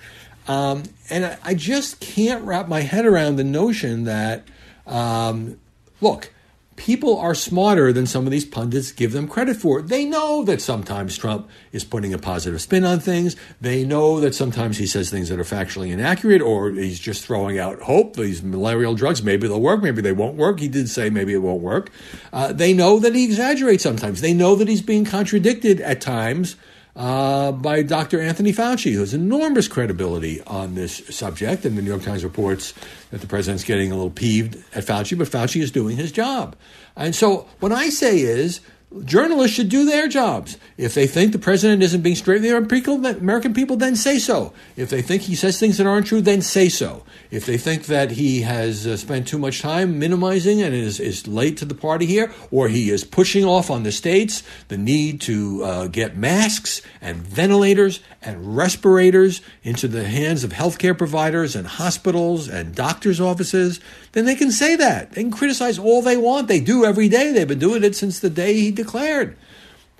Um, 0.48 0.84
and 1.08 1.38
I, 1.44 1.54
just 1.54 2.00
can't 2.00 2.44
wrap 2.44 2.68
my 2.68 2.80
head 2.80 3.06
around 3.06 3.36
the 3.36 3.44
notion 3.44 4.04
that, 4.04 4.44
um, 4.86 5.58
look, 6.00 6.32
people 6.76 7.16
are 7.18 7.34
smarter 7.34 7.92
than 7.92 8.06
some 8.06 8.26
of 8.26 8.32
these 8.32 8.44
pundits 8.44 8.90
give 8.90 9.12
them 9.12 9.28
credit 9.28 9.56
for. 9.56 9.80
They 9.82 10.04
know 10.04 10.42
that 10.44 10.60
sometimes 10.60 11.16
Trump 11.16 11.48
is 11.70 11.84
putting 11.84 12.12
a 12.12 12.18
positive 12.18 12.60
spin 12.60 12.84
on 12.84 12.98
things. 12.98 13.36
They 13.60 13.84
know 13.84 14.18
that 14.18 14.34
sometimes 14.34 14.78
he 14.78 14.86
says 14.86 15.10
things 15.10 15.28
that 15.28 15.38
are 15.38 15.44
factually 15.44 15.92
inaccurate 15.92 16.42
or 16.42 16.70
he's 16.70 16.98
just 16.98 17.24
throwing 17.24 17.58
out 17.58 17.82
hope. 17.82 18.16
These 18.16 18.42
malarial 18.42 18.94
drugs, 18.94 19.22
maybe 19.22 19.46
they'll 19.46 19.60
work, 19.60 19.80
maybe 19.80 20.02
they 20.02 20.12
won't 20.12 20.36
work. 20.36 20.58
He 20.58 20.68
did 20.68 20.88
say 20.88 21.08
maybe 21.08 21.34
it 21.34 21.38
won't 21.38 21.62
work. 21.62 21.90
Uh, 22.32 22.52
they 22.52 22.72
know 22.72 22.98
that 22.98 23.14
he 23.14 23.24
exaggerates 23.24 23.84
sometimes. 23.84 24.20
They 24.20 24.34
know 24.34 24.56
that 24.56 24.66
he's 24.66 24.82
being 24.82 25.04
contradicted 25.04 25.80
at 25.80 26.00
times 26.00 26.56
uh, 26.94 27.52
by 27.52 27.82
Dr. 27.82 28.20
Anthony 28.20 28.52
Fauci, 28.52 28.92
who 28.92 29.00
has 29.00 29.14
enormous 29.14 29.68
credibility 29.68 30.42
on 30.42 30.74
this 30.74 31.02
subject. 31.08 31.64
And 31.64 31.76
the 31.76 31.82
New 31.82 31.88
York 31.88 32.02
Times 32.02 32.24
reports 32.24 32.74
that 33.10 33.20
the 33.20 33.26
president's 33.26 33.64
getting 33.64 33.90
a 33.90 33.94
little 33.94 34.10
peeved 34.10 34.56
at 34.74 34.84
Fauci, 34.84 35.16
but 35.16 35.28
Fauci 35.28 35.62
is 35.62 35.70
doing 35.70 35.96
his 35.96 36.12
job. 36.12 36.56
And 36.96 37.14
so 37.14 37.48
what 37.60 37.72
I 37.72 37.88
say 37.88 38.20
is 38.20 38.60
Journalists 39.04 39.56
should 39.56 39.68
do 39.68 39.84
their 39.84 40.08
jobs. 40.08 40.58
If 40.76 40.94
they 40.94 41.06
think 41.06 41.32
the 41.32 41.38
president 41.38 41.82
isn't 41.82 42.02
being 42.02 42.16
straight 42.16 42.42
with 42.42 43.02
the 43.02 43.16
American 43.18 43.54
people, 43.54 43.76
then 43.76 43.96
say 43.96 44.18
so. 44.18 44.52
If 44.76 44.90
they 44.90 45.02
think 45.02 45.22
he 45.22 45.34
says 45.34 45.58
things 45.58 45.78
that 45.78 45.86
aren't 45.86 46.06
true, 46.06 46.20
then 46.20 46.42
say 46.42 46.68
so. 46.68 47.04
If 47.30 47.46
they 47.46 47.56
think 47.56 47.86
that 47.86 48.12
he 48.12 48.42
has 48.42 48.86
uh, 48.86 48.96
spent 48.96 49.26
too 49.26 49.38
much 49.38 49.62
time 49.62 49.98
minimizing 49.98 50.60
and 50.60 50.74
is, 50.74 51.00
is 51.00 51.26
late 51.26 51.56
to 51.58 51.64
the 51.64 51.74
party 51.74 52.06
here, 52.06 52.32
or 52.50 52.68
he 52.68 52.90
is 52.90 53.04
pushing 53.04 53.44
off 53.44 53.70
on 53.70 53.82
the 53.82 53.92
states 53.92 54.42
the 54.68 54.76
need 54.76 55.20
to 55.22 55.64
uh, 55.64 55.86
get 55.86 56.16
masks 56.16 56.82
and 57.00 57.16
ventilators 57.18 58.00
and 58.20 58.56
respirators 58.56 59.40
into 59.62 59.88
the 59.88 60.04
hands 60.04 60.44
of 60.44 60.52
healthcare 60.52 60.96
providers 60.96 61.56
and 61.56 61.66
hospitals 61.66 62.48
and 62.48 62.74
doctors' 62.74 63.20
offices, 63.20 63.80
then 64.12 64.26
they 64.26 64.34
can 64.34 64.50
say 64.50 64.76
that. 64.76 65.12
They 65.12 65.22
can 65.22 65.30
criticize 65.30 65.78
all 65.78 66.02
they 66.02 66.16
want. 66.16 66.48
They 66.48 66.60
do 66.60 66.84
every 66.84 67.08
day. 67.08 67.32
They've 67.32 67.48
been 67.48 67.58
doing 67.58 67.82
it 67.82 67.96
since 67.96 68.20
the 68.20 68.30
day 68.30 68.54
he 68.54 68.70
declared. 68.82 69.36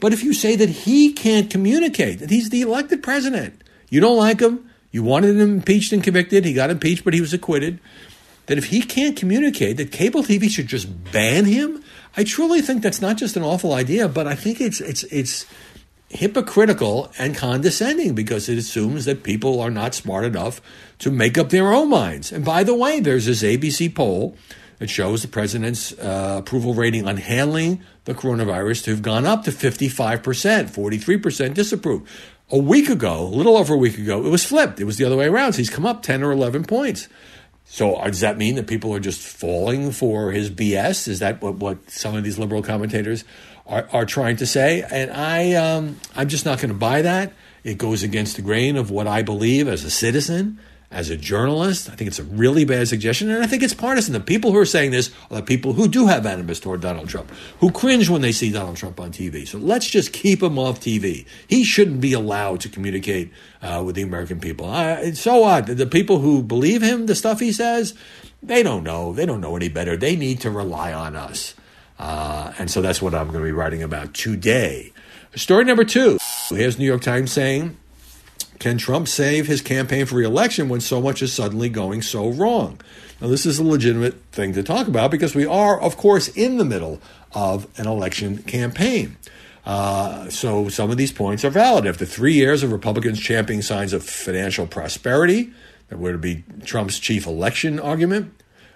But 0.01 0.13
if 0.13 0.25
you 0.25 0.35
say 0.35 0.57
that 0.57 0.69
he 0.69 1.13
can't 1.13 1.51
communicate, 1.51 2.19
that 2.19 2.31
he's 2.31 2.51
the 2.51 2.63
elected 2.63 3.03
president, 3.03 3.63
you 3.89 4.01
don't 4.01 4.17
like 4.17 4.41
him, 4.41 4.69
you 4.91 5.03
wanted 5.03 5.37
him 5.37 5.59
impeached 5.59 5.93
and 5.93 6.03
convicted, 6.03 6.45
he 6.45 6.53
got 6.53 6.71
impeached, 6.71 7.05
but 7.05 7.15
he 7.15 7.21
was 7.21 7.33
acquitted, 7.33 7.79
that 8.47 8.59
if 8.59 8.67
he 8.67 8.83
can't 8.83 9.17
communicate, 9.17 9.77
that 9.77 9.93
cable 9.93 10.23
TV 10.23 10.51
should 10.51 10.67
just 10.67 11.13
ban 11.13 11.45
him, 11.45 11.83
I 12.17 12.25
truly 12.25 12.61
think 12.61 12.83
that's 12.83 13.01
not 13.01 13.17
just 13.17 13.37
an 13.37 13.43
awful 13.43 13.73
idea, 13.73 14.09
but 14.09 14.27
I 14.27 14.35
think 14.35 14.61
it's 14.61 14.81
it's 14.81 15.05
it's 15.05 15.47
hypocritical 16.11 17.11
and 17.19 17.35
condescending 17.35 18.15
because 18.15 18.49
it 18.49 18.59
assumes 18.59 19.07
that 19.07 19.23
people 19.23 19.61
are 19.61 19.71
not 19.71 19.95
smart 19.95 20.25
enough 20.27 20.61
to 20.99 21.11
make 21.11 21.39
up 21.39 21.49
their 21.49 21.73
own 21.73 21.89
minds. 21.89 22.31
And 22.33 22.45
by 22.45 22.65
the 22.65 22.75
way, 22.75 23.01
there's 23.01 23.25
this 23.27 23.43
ABC 23.43 23.95
poll 23.95 24.37
that 24.83 24.91
shows 24.91 25.23
the 25.23 25.29
president's 25.29 25.97
uh, 26.01 26.39
approval 26.41 26.75
rating 26.75 27.07
on 27.07 27.17
handling 27.17 27.81
the 28.05 28.15
coronavirus 28.15 28.83
to 28.83 28.91
have 28.91 29.01
gone 29.01 29.25
up 29.25 29.45
to 29.45 29.53
55%, 29.53 30.21
43% 30.21 31.55
disapprove. 31.55 32.33
A 32.51 32.59
week 32.59 32.89
ago, 32.89 33.21
a 33.21 33.31
little 33.31 33.57
over 33.57 33.75
a 33.75 33.77
week 33.77 33.97
ago, 33.97 34.27
it 34.27 34.29
was 34.29 34.45
flipped. 34.45 34.81
It 34.81 34.85
was 34.85 34.97
the 34.97 35.05
other 35.05 35.17
way 35.17 35.27
around. 35.27 35.53
So 35.53 35.59
he's 35.59 35.71
come 35.71 35.87
up 35.87 36.03
10 36.03 36.25
or 36.25 36.33
11 36.33 36.65
points. 36.65 37.07
So 37.65 37.95
does 38.05 38.19
that 38.19 38.39
mean 38.39 38.57
that 38.57 38.67
people 38.67 38.93
are 38.93 38.99
just 38.99 39.21
falling 39.21 39.93
for 39.93 40.33
his 40.33 40.51
BS? 40.51 41.07
Is 41.07 41.21
that 41.21 41.41
what, 41.41 41.55
what 41.55 41.89
some 41.89 42.17
of 42.17 42.25
these 42.25 42.37
liberal 42.37 42.65
commentators 42.65 43.23
are, 43.69 43.89
are 43.93 44.05
trying 44.05 44.35
to 44.39 44.47
say? 44.47 44.83
And 44.91 45.13
I, 45.13 45.53
um, 45.53 46.01
I'm 46.17 46.27
just 46.27 46.45
not 46.45 46.59
going 46.59 46.73
to 46.73 46.77
buy 46.77 47.03
that. 47.03 47.35
It 47.63 47.79
goes 47.79 48.03
against 48.03 48.35
the 48.35 48.43
grain 48.43 48.77
of 48.77 48.91
what 48.91 49.07
I 49.07 49.23
believe 49.23 49.69
as 49.69 49.85
a 49.85 49.91
citizen 49.91 50.59
as 50.93 51.11
a 51.11 51.17
journalist. 51.17 51.89
I 51.91 51.95
think 51.95 52.09
it's 52.09 52.19
a 52.19 52.25
really 52.25 52.65
bad 52.65 52.87
suggestion, 52.87 53.31
and 53.31 53.43
I 53.43 53.47
think 53.47 53.63
it's 53.63 53.75
partisan. 53.75 54.13
The 54.13 54.21
people 54.21 54.53
who 54.53 54.59
are 54.59 54.67
saying 54.67 54.91
this 54.91 55.11
are 55.31 55.39
the 55.39 55.43
people 55.43 55.73
who 55.73 55.89
do 55.89 56.07
have 56.07 56.27
animus 56.27 56.61
toward 56.61 56.83
Donald 56.83 57.09
Trump, 57.09 57.31
who 57.61 57.73
cringe 57.73 58.09
when 58.09 58.21
they 58.21 58.31
see 58.31 58.53
Donald 58.53 58.77
Trump 58.77 59.01
on 59.01 59.11
TV. 59.11 59.49
So 59.49 59.59
let's 59.59 59.89
just 59.89 60.13
keep 60.13 60.43
him 60.43 60.59
off 60.59 60.81
TV. 60.81 61.27
He 61.49 61.65
shouldn't 61.65 62.01
be 62.01 62.13
allowed 62.13 62.61
to 62.61 62.69
communicate 62.69 63.33
uh, 63.63 63.83
with 63.85 63.97
the 63.97 64.03
American 64.03 64.39
people. 64.39 64.71
Uh, 64.71 65.13
so 65.15 65.39
what? 65.39 65.67
The 65.67 65.87
people 65.87 66.19
who 66.19 66.43
believe 66.43 66.83
him, 66.83 67.07
the 67.07 67.15
stuff 67.15 67.41
he 67.41 67.53
says, 67.53 67.95
they 68.43 68.63
don't 68.63 68.85
know. 68.85 69.13
They 69.13 69.25
don't 69.25 69.41
know 69.41 69.57
any 69.57 69.69
better. 69.69 69.97
They 69.97 70.15
need 70.15 70.41
to 70.41 70.51
rely 70.51 70.93
on 70.93 71.17
us. 71.17 71.55
Uh, 71.99 72.53
and 72.59 72.71
so 72.71 72.83
that's 72.83 73.01
what 73.01 73.15
I'm 73.15 73.29
going 73.29 73.41
to 73.41 73.45
be 73.45 73.53
writing 73.53 73.83
about 73.83 74.13
today. 74.13 74.93
Story 75.37 75.65
number 75.65 75.85
two. 75.85 76.19
Here's 76.51 76.79
New 76.79 76.85
York 76.85 77.01
Times 77.01 77.33
saying 77.33 77.79
can 78.63 78.79
Trump 78.79 79.09
save 79.09 79.49
his 79.49 79.61
campaign 79.61 80.07
for 80.07 80.15
reelection 80.15 80.69
when 80.69 80.81
so 80.81 81.01
much 81.01 81.21
is 81.21 81.33
suddenly 81.33 81.69
going 81.69 82.01
so 82.01 82.29
wrong? 82.29 82.81
Now, 83.21 83.27
this 83.27 83.45
is 83.45 83.59
a 83.59 83.65
legitimate 83.65 84.23
thing 84.31 84.53
to 84.53 84.63
talk 84.63 84.87
about 84.87 85.11
because 85.11 85.35
we 85.35 85.45
are, 85.45 85.81
of 85.81 85.97
course, 85.97 86.29
in 86.29 86.59
the 86.59 86.65
middle 86.65 87.01
of 87.33 87.67
an 87.77 87.89
election 87.89 88.39
campaign. 88.45 89.17
Uh, 89.67 90.31
so 90.31 90.69
some 90.69 90.93
of 90.93 90.97
these 90.97 91.11
points 91.11 91.45
are 91.45 91.51
valid. 91.51 91.89
After 91.89 92.05
three 92.07 92.35
years 92.35 92.63
of 92.63 92.71
Republicans 92.71 93.19
championing 93.19 93.63
signs 93.63 93.93
of 93.93 94.05
financial 94.05 94.69
prosperity, 94.69 95.53
that 95.89 95.99
would 95.99 96.21
be 96.21 96.45
Trump's 96.65 97.01
chief 97.01 97.27
election 97.27 97.81
argument, 97.81 98.33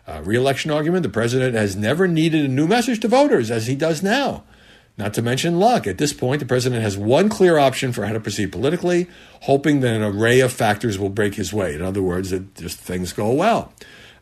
uh, 0.08 0.20
reelection 0.24 0.72
argument, 0.72 1.04
the 1.04 1.08
president 1.08 1.54
has 1.54 1.76
never 1.76 2.08
needed 2.08 2.44
a 2.44 2.48
new 2.48 2.66
message 2.66 2.98
to 3.00 3.08
voters 3.08 3.52
as 3.52 3.68
he 3.68 3.76
does 3.76 4.02
now. 4.02 4.42
Not 4.98 5.12
to 5.14 5.22
mention 5.22 5.58
luck. 5.58 5.86
At 5.86 5.98
this 5.98 6.14
point, 6.14 6.40
the 6.40 6.46
president 6.46 6.82
has 6.82 6.96
one 6.96 7.28
clear 7.28 7.58
option 7.58 7.92
for 7.92 8.06
how 8.06 8.14
to 8.14 8.20
proceed 8.20 8.50
politically, 8.50 9.08
hoping 9.42 9.80
that 9.80 9.94
an 9.94 10.02
array 10.02 10.40
of 10.40 10.52
factors 10.52 10.98
will 10.98 11.10
break 11.10 11.34
his 11.34 11.52
way. 11.52 11.74
In 11.74 11.82
other 11.82 12.02
words, 12.02 12.30
that 12.30 12.54
just 12.54 12.78
things 12.78 13.12
go 13.12 13.30
well. 13.32 13.72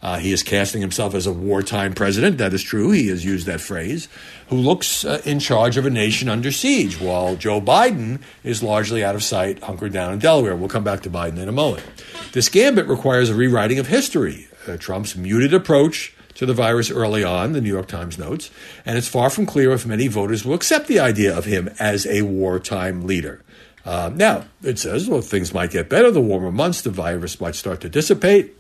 Uh, 0.02 0.18
he 0.18 0.32
is 0.32 0.42
casting 0.42 0.82
himself 0.82 1.14
as 1.14 1.26
a 1.26 1.32
wartime 1.32 1.94
president. 1.94 2.36
That 2.36 2.52
is 2.52 2.62
true. 2.62 2.90
He 2.90 3.08
has 3.08 3.24
used 3.24 3.46
that 3.46 3.60
phrase. 3.60 4.06
Who 4.48 4.56
looks 4.56 5.04
uh, 5.04 5.22
in 5.24 5.38
charge 5.38 5.78
of 5.78 5.86
a 5.86 5.90
nation 5.90 6.28
under 6.28 6.52
siege, 6.52 7.00
while 7.00 7.36
Joe 7.36 7.58
Biden 7.58 8.20
is 8.42 8.62
largely 8.62 9.02
out 9.02 9.14
of 9.14 9.22
sight, 9.22 9.62
hunkered 9.62 9.94
down 9.94 10.12
in 10.12 10.18
Delaware. 10.18 10.56
We'll 10.56 10.68
come 10.68 10.84
back 10.84 11.02
to 11.02 11.10
Biden 11.10 11.38
in 11.38 11.48
a 11.48 11.52
moment. 11.52 11.86
This 12.32 12.50
gambit 12.50 12.86
requires 12.86 13.30
a 13.30 13.34
rewriting 13.34 13.78
of 13.78 13.86
history. 13.86 14.48
Uh, 14.68 14.76
Trump's 14.76 15.16
muted 15.16 15.54
approach 15.54 16.14
to 16.34 16.46
the 16.46 16.54
virus 16.54 16.90
early 16.90 17.22
on, 17.22 17.52
the 17.52 17.60
New 17.60 17.72
York 17.72 17.88
Times 17.88 18.18
notes, 18.18 18.50
and 18.84 18.98
it's 18.98 19.08
far 19.08 19.30
from 19.30 19.46
clear 19.46 19.72
if 19.72 19.86
many 19.86 20.08
voters 20.08 20.44
will 20.44 20.54
accept 20.54 20.88
the 20.88 21.00
idea 21.00 21.36
of 21.36 21.44
him 21.44 21.70
as 21.78 22.06
a 22.06 22.22
wartime 22.22 23.06
leader. 23.06 23.42
Uh, 23.84 24.10
now, 24.14 24.44
it 24.62 24.78
says, 24.78 25.08
well, 25.08 25.20
things 25.20 25.52
might 25.52 25.70
get 25.70 25.88
better. 25.88 26.10
The 26.10 26.20
warmer 26.20 26.50
months, 26.50 26.80
the 26.82 26.90
virus 26.90 27.40
might 27.40 27.54
start 27.54 27.80
to 27.82 27.88
dissipate. 27.88 28.54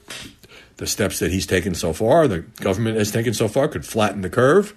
The 0.76 0.86
steps 0.86 1.18
that 1.20 1.30
he's 1.30 1.46
taken 1.46 1.74
so 1.74 1.92
far, 1.92 2.28
the 2.28 2.40
government 2.40 2.98
has 2.98 3.10
taken 3.10 3.32
so 3.32 3.48
far, 3.48 3.68
could 3.68 3.86
flatten 3.86 4.20
the 4.22 4.30
curve. 4.30 4.74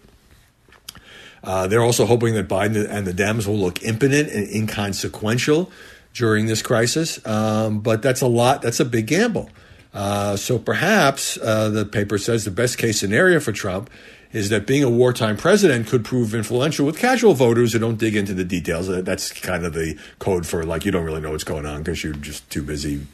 Uh, 1.44 1.68
they're 1.68 1.82
also 1.82 2.06
hoping 2.06 2.34
that 2.36 2.48
Biden 2.48 2.88
and 2.90 3.06
the 3.06 3.14
Dems 3.14 3.48
will 3.48 3.58
look 3.58 3.84
impotent 3.84 4.30
and 4.30 4.50
inconsequential 4.50 5.72
during 6.14 6.46
this 6.46 6.62
crisis. 6.62 7.26
Um, 7.26 7.80
but 7.80 8.02
that's 8.02 8.22
a 8.22 8.28
lot, 8.28 8.62
that's 8.62 8.80
a 8.80 8.86
big 8.86 9.08
gamble. 9.08 9.50
Uh, 9.98 10.38
so 10.38 10.60
perhaps 10.60 11.40
uh, 11.40 11.70
the 11.70 11.84
paper 11.84 12.20
says 12.20 12.46
the 12.46 12.52
best 12.52 12.78
case 12.78 13.00
scenario 13.00 13.40
for 13.40 13.52
Trump 13.52 13.90
is 14.32 14.50
that 14.50 14.68
being 14.68 14.84
a 14.84 14.90
wartime 14.92 15.36
president 15.36 15.88
could 15.88 16.06
prove 16.06 16.36
influential 16.36 16.86
with 16.86 17.00
casual 17.00 17.34
voters 17.34 17.74
who 17.74 17.80
don't 17.80 17.98
dig 17.98 18.16
into 18.16 18.36
the 18.36 18.44
details. 18.44 18.88
Uh, 18.88 19.02
that's 19.02 19.32
kind 19.32 19.66
of 19.66 19.74
the 19.74 19.98
code 20.20 20.46
for 20.46 20.64
like 20.64 20.86
you 20.86 20.92
don't 20.92 21.04
really 21.04 21.20
know 21.20 21.32
what's 21.32 21.44
going 21.44 21.66
on 21.66 21.80
because 21.80 22.04
you're 22.04 22.14
just 22.14 22.48
too 22.52 22.62
busy 22.62 23.08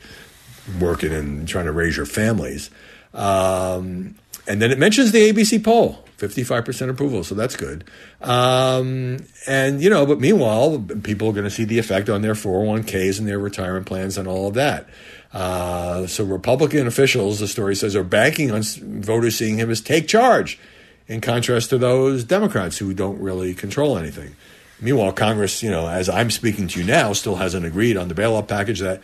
working 0.77 1.13
and 1.13 1.47
trying 1.47 1.63
to 1.63 1.71
raise 1.71 1.95
your 1.95 2.05
families. 2.05 2.69
Um, 3.13 4.15
and 4.45 4.61
then 4.61 4.69
it 4.69 4.77
mentions 4.77 5.13
the 5.13 5.31
ABC 5.31 5.63
poll, 5.63 6.03
55% 6.27 6.89
approval, 6.89 7.23
so 7.23 7.35
that's 7.35 7.55
good. 7.55 7.83
Um, 8.21 9.17
and, 9.47 9.81
you 9.81 9.89
know, 9.89 10.05
but 10.05 10.19
meanwhile, 10.19 10.79
people 11.03 11.29
are 11.29 11.33
going 11.33 11.43
to 11.43 11.49
see 11.49 11.65
the 11.65 11.79
effect 11.79 12.09
on 12.09 12.21
their 12.21 12.33
401ks 12.33 13.19
and 13.19 13.27
their 13.27 13.39
retirement 13.39 13.85
plans 13.85 14.17
and 14.17 14.27
all 14.27 14.47
of 14.47 14.53
that. 14.53 14.87
Uh, 15.33 16.05
so 16.07 16.23
Republican 16.23 16.87
officials, 16.87 17.39
the 17.39 17.47
story 17.47 17.75
says, 17.75 17.95
are 17.95 18.03
banking 18.03 18.51
on 18.51 18.61
voters 18.63 19.35
seeing 19.35 19.57
him 19.57 19.69
as 19.69 19.81
take 19.81 20.07
charge, 20.07 20.59
in 21.07 21.19
contrast 21.21 21.69
to 21.71 21.77
those 21.77 22.23
Democrats 22.23 22.77
who 22.77 22.93
don't 22.93 23.19
really 23.19 23.53
control 23.53 23.97
anything. 23.97 24.35
Meanwhile, 24.79 25.13
Congress, 25.13 25.63
you 25.63 25.69
know, 25.69 25.87
as 25.87 26.09
I'm 26.09 26.29
speaking 26.29 26.67
to 26.69 26.79
you 26.79 26.85
now, 26.85 27.13
still 27.13 27.35
hasn't 27.35 27.65
agreed 27.65 27.97
on 27.97 28.07
the 28.07 28.13
bailout 28.13 28.47
package 28.47 28.79
that 28.79 29.01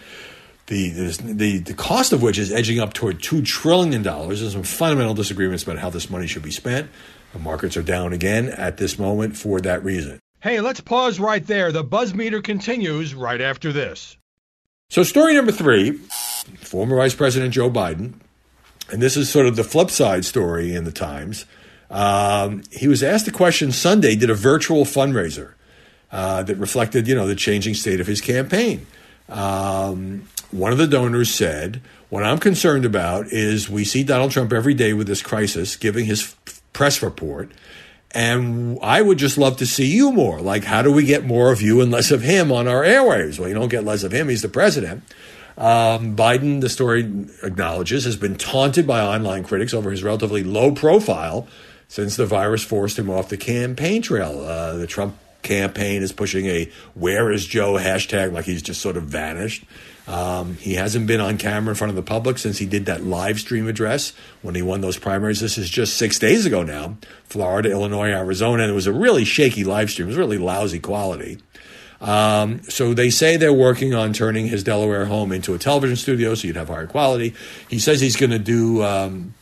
the, 0.70 1.18
the, 1.22 1.58
the 1.58 1.74
cost 1.74 2.14
of 2.14 2.22
which 2.22 2.38
is 2.38 2.52
edging 2.52 2.80
up 2.80 2.94
toward 2.94 3.20
$2 3.20 3.44
trillion. 3.44 4.04
There's 4.04 4.54
some 4.54 4.64
fundamental 4.64 5.16
disagreements 5.16 5.64
about 5.64 5.80
how 5.80 5.90
this 5.90 6.10
money 6.10 6.28
should 6.28 6.44
be 6.44 6.52
spent. 6.52 6.90
The 7.34 7.40
markets 7.40 7.76
are 7.76 7.82
down 7.82 8.14
again 8.14 8.50
at 8.50 8.78
this 8.78 9.00
moment 9.00 9.36
for 9.36 9.60
that 9.62 9.84
reason. 9.84 10.20
Hey, 10.42 10.62
let's 10.62 10.80
pause 10.80 11.20
right 11.20 11.46
there. 11.46 11.72
The 11.72 11.84
buzz 11.84 12.14
meter 12.14 12.42
continues 12.42 13.16
right 13.16 13.42
after 13.42 13.74
this. 13.74 14.16
So, 14.90 15.04
story 15.04 15.36
number 15.36 15.52
three 15.52 15.94
former 16.58 16.98
Vice 16.98 17.14
President 17.14 17.54
Joe 17.54 17.70
Biden, 17.70 18.14
and 18.92 19.02
this 19.02 19.18
is 19.18 19.30
sort 19.30 19.46
of 19.46 19.56
the 19.56 19.64
flip 19.64 19.90
side 19.90 20.24
story 20.24 20.74
in 20.74 20.84
the 20.84 20.92
Times. 20.92 21.46
Um, 21.92 22.64
he 22.72 22.88
was 22.88 23.04
asked 23.04 23.28
a 23.28 23.32
question 23.32 23.72
Sunday, 23.72 24.16
did 24.16 24.30
a 24.30 24.36
virtual 24.36 24.86
fundraiser 24.86 25.54
uh, 26.12 26.44
that 26.44 26.56
reflected, 26.56 27.08
you 27.08 27.16
know, 27.16 27.28
the 27.28 27.36
changing 27.36 27.74
state 27.74 28.00
of 28.00 28.08
his 28.08 28.22
campaign. 28.22 28.88
Um, 29.28 30.28
one 30.52 30.72
of 30.72 30.78
the 30.78 30.88
donors 30.88 31.34
said, 31.34 31.82
What 32.10 32.24
I'm 32.24 32.40
concerned 32.40 32.86
about 32.86 33.28
is 33.28 33.70
we 33.70 33.84
see 33.84 34.04
Donald 34.04 34.32
Trump 34.32 34.52
every 34.54 34.74
day 34.74 34.94
with 34.94 35.08
this 35.08 35.22
crisis 35.22 35.76
giving 35.76 36.06
his 36.06 36.36
press 36.74 37.02
report. 37.02 37.52
And 38.12 38.80
I 38.82 39.02
would 39.02 39.20
just 39.20 39.38
love 39.38 39.58
to 39.58 39.68
see 39.68 39.86
you 39.86 40.12
more. 40.12 40.42
Like, 40.42 40.64
how 40.64 40.82
do 40.82 40.92
we 40.92 41.06
get 41.06 41.24
more 41.24 41.52
of 41.52 41.62
you 41.62 41.80
and 41.82 41.92
less 41.92 42.10
of 42.10 42.24
him 42.24 42.52
on 42.52 42.68
our 42.68 42.84
airwaves? 42.84 43.38
Well, 43.38 43.48
you 43.48 43.54
don't 43.54 43.70
get 43.70 43.84
less 43.84 44.04
of 44.04 44.12
him. 44.12 44.30
He's 44.30 44.42
the 44.42 44.50
president. 44.50 45.04
Um, 45.60 46.16
Biden, 46.16 46.62
the 46.62 46.70
story 46.70 47.02
acknowledges, 47.44 48.06
has 48.06 48.16
been 48.16 48.36
taunted 48.36 48.88
by 48.88 49.02
online 49.02 49.44
critics 49.44 49.74
over 49.74 49.92
his 49.92 50.02
relatively 50.04 50.44
low 50.44 50.72
profile 50.72 51.48
since 51.88 52.16
the 52.16 52.26
virus 52.26 52.64
forced 52.64 52.98
him 52.98 53.10
off 53.10 53.30
the 53.30 53.38
campaign 53.38 54.02
trail. 54.02 54.40
Uh, 54.40 54.78
the 54.78 54.88
Trump 54.88 55.18
campaign 55.42 56.02
is 56.02 56.12
pushing 56.12 56.46
a 56.46 56.72
"Where 56.94 57.32
is 57.32 57.46
Joe?" 57.46 57.74
hashtag, 57.74 58.32
like 58.32 58.46
he's 58.46 58.62
just 58.62 58.82
sort 58.82 58.96
of 58.96 59.04
vanished. 59.04 59.66
Um, 60.10 60.56
he 60.56 60.74
hasn't 60.74 61.06
been 61.06 61.22
on 61.22 61.38
camera 61.38 61.74
in 61.74 61.76
front 61.76 61.90
of 61.90 61.96
the 61.96 62.02
public 62.02 62.40
since 62.40 62.58
he 62.58 62.66
did 62.66 62.88
that 62.88 63.04
live 63.04 63.40
stream 63.40 63.68
address 63.68 64.12
when 64.42 64.56
he 64.56 64.64
won 64.64 64.82
those 64.82 64.98
primaries. 64.98 65.40
This 65.40 65.60
is 65.60 65.70
just 65.70 65.98
six 65.98 66.18
days 66.18 66.48
ago 66.48 66.64
now. 66.64 66.98
Florida, 67.26 67.70
Illinois, 67.70 68.10
Arizona, 68.10 68.64
and 68.64 68.72
it 68.72 68.76
was 68.76 68.88
a 68.88 68.92
really 68.92 69.24
shaky 69.24 69.64
live 69.64 69.92
stream. 69.92 70.08
It 70.08 70.10
was 70.10 70.18
really 70.18 70.40
lousy 70.40 70.80
quality. 70.80 71.38
Um, 72.02 72.64
so 72.64 72.96
they 72.96 73.12
say 73.12 73.38
they're 73.38 73.54
working 73.54 73.94
on 73.94 74.12
turning 74.12 74.48
his 74.48 74.64
Delaware 74.64 75.06
home 75.06 75.32
into 75.32 75.54
a 75.54 75.60
television 75.60 75.96
studio 75.96 76.34
so 76.34 76.48
you'd 76.48 76.56
have 76.56 76.70
higher 76.70 76.88
quality. 76.88 77.36
He 77.70 77.78
says 77.78 78.02
he's 78.02 78.16
going 78.16 78.32
to 78.32 78.40
do. 78.40 78.84
Um, 78.84 79.36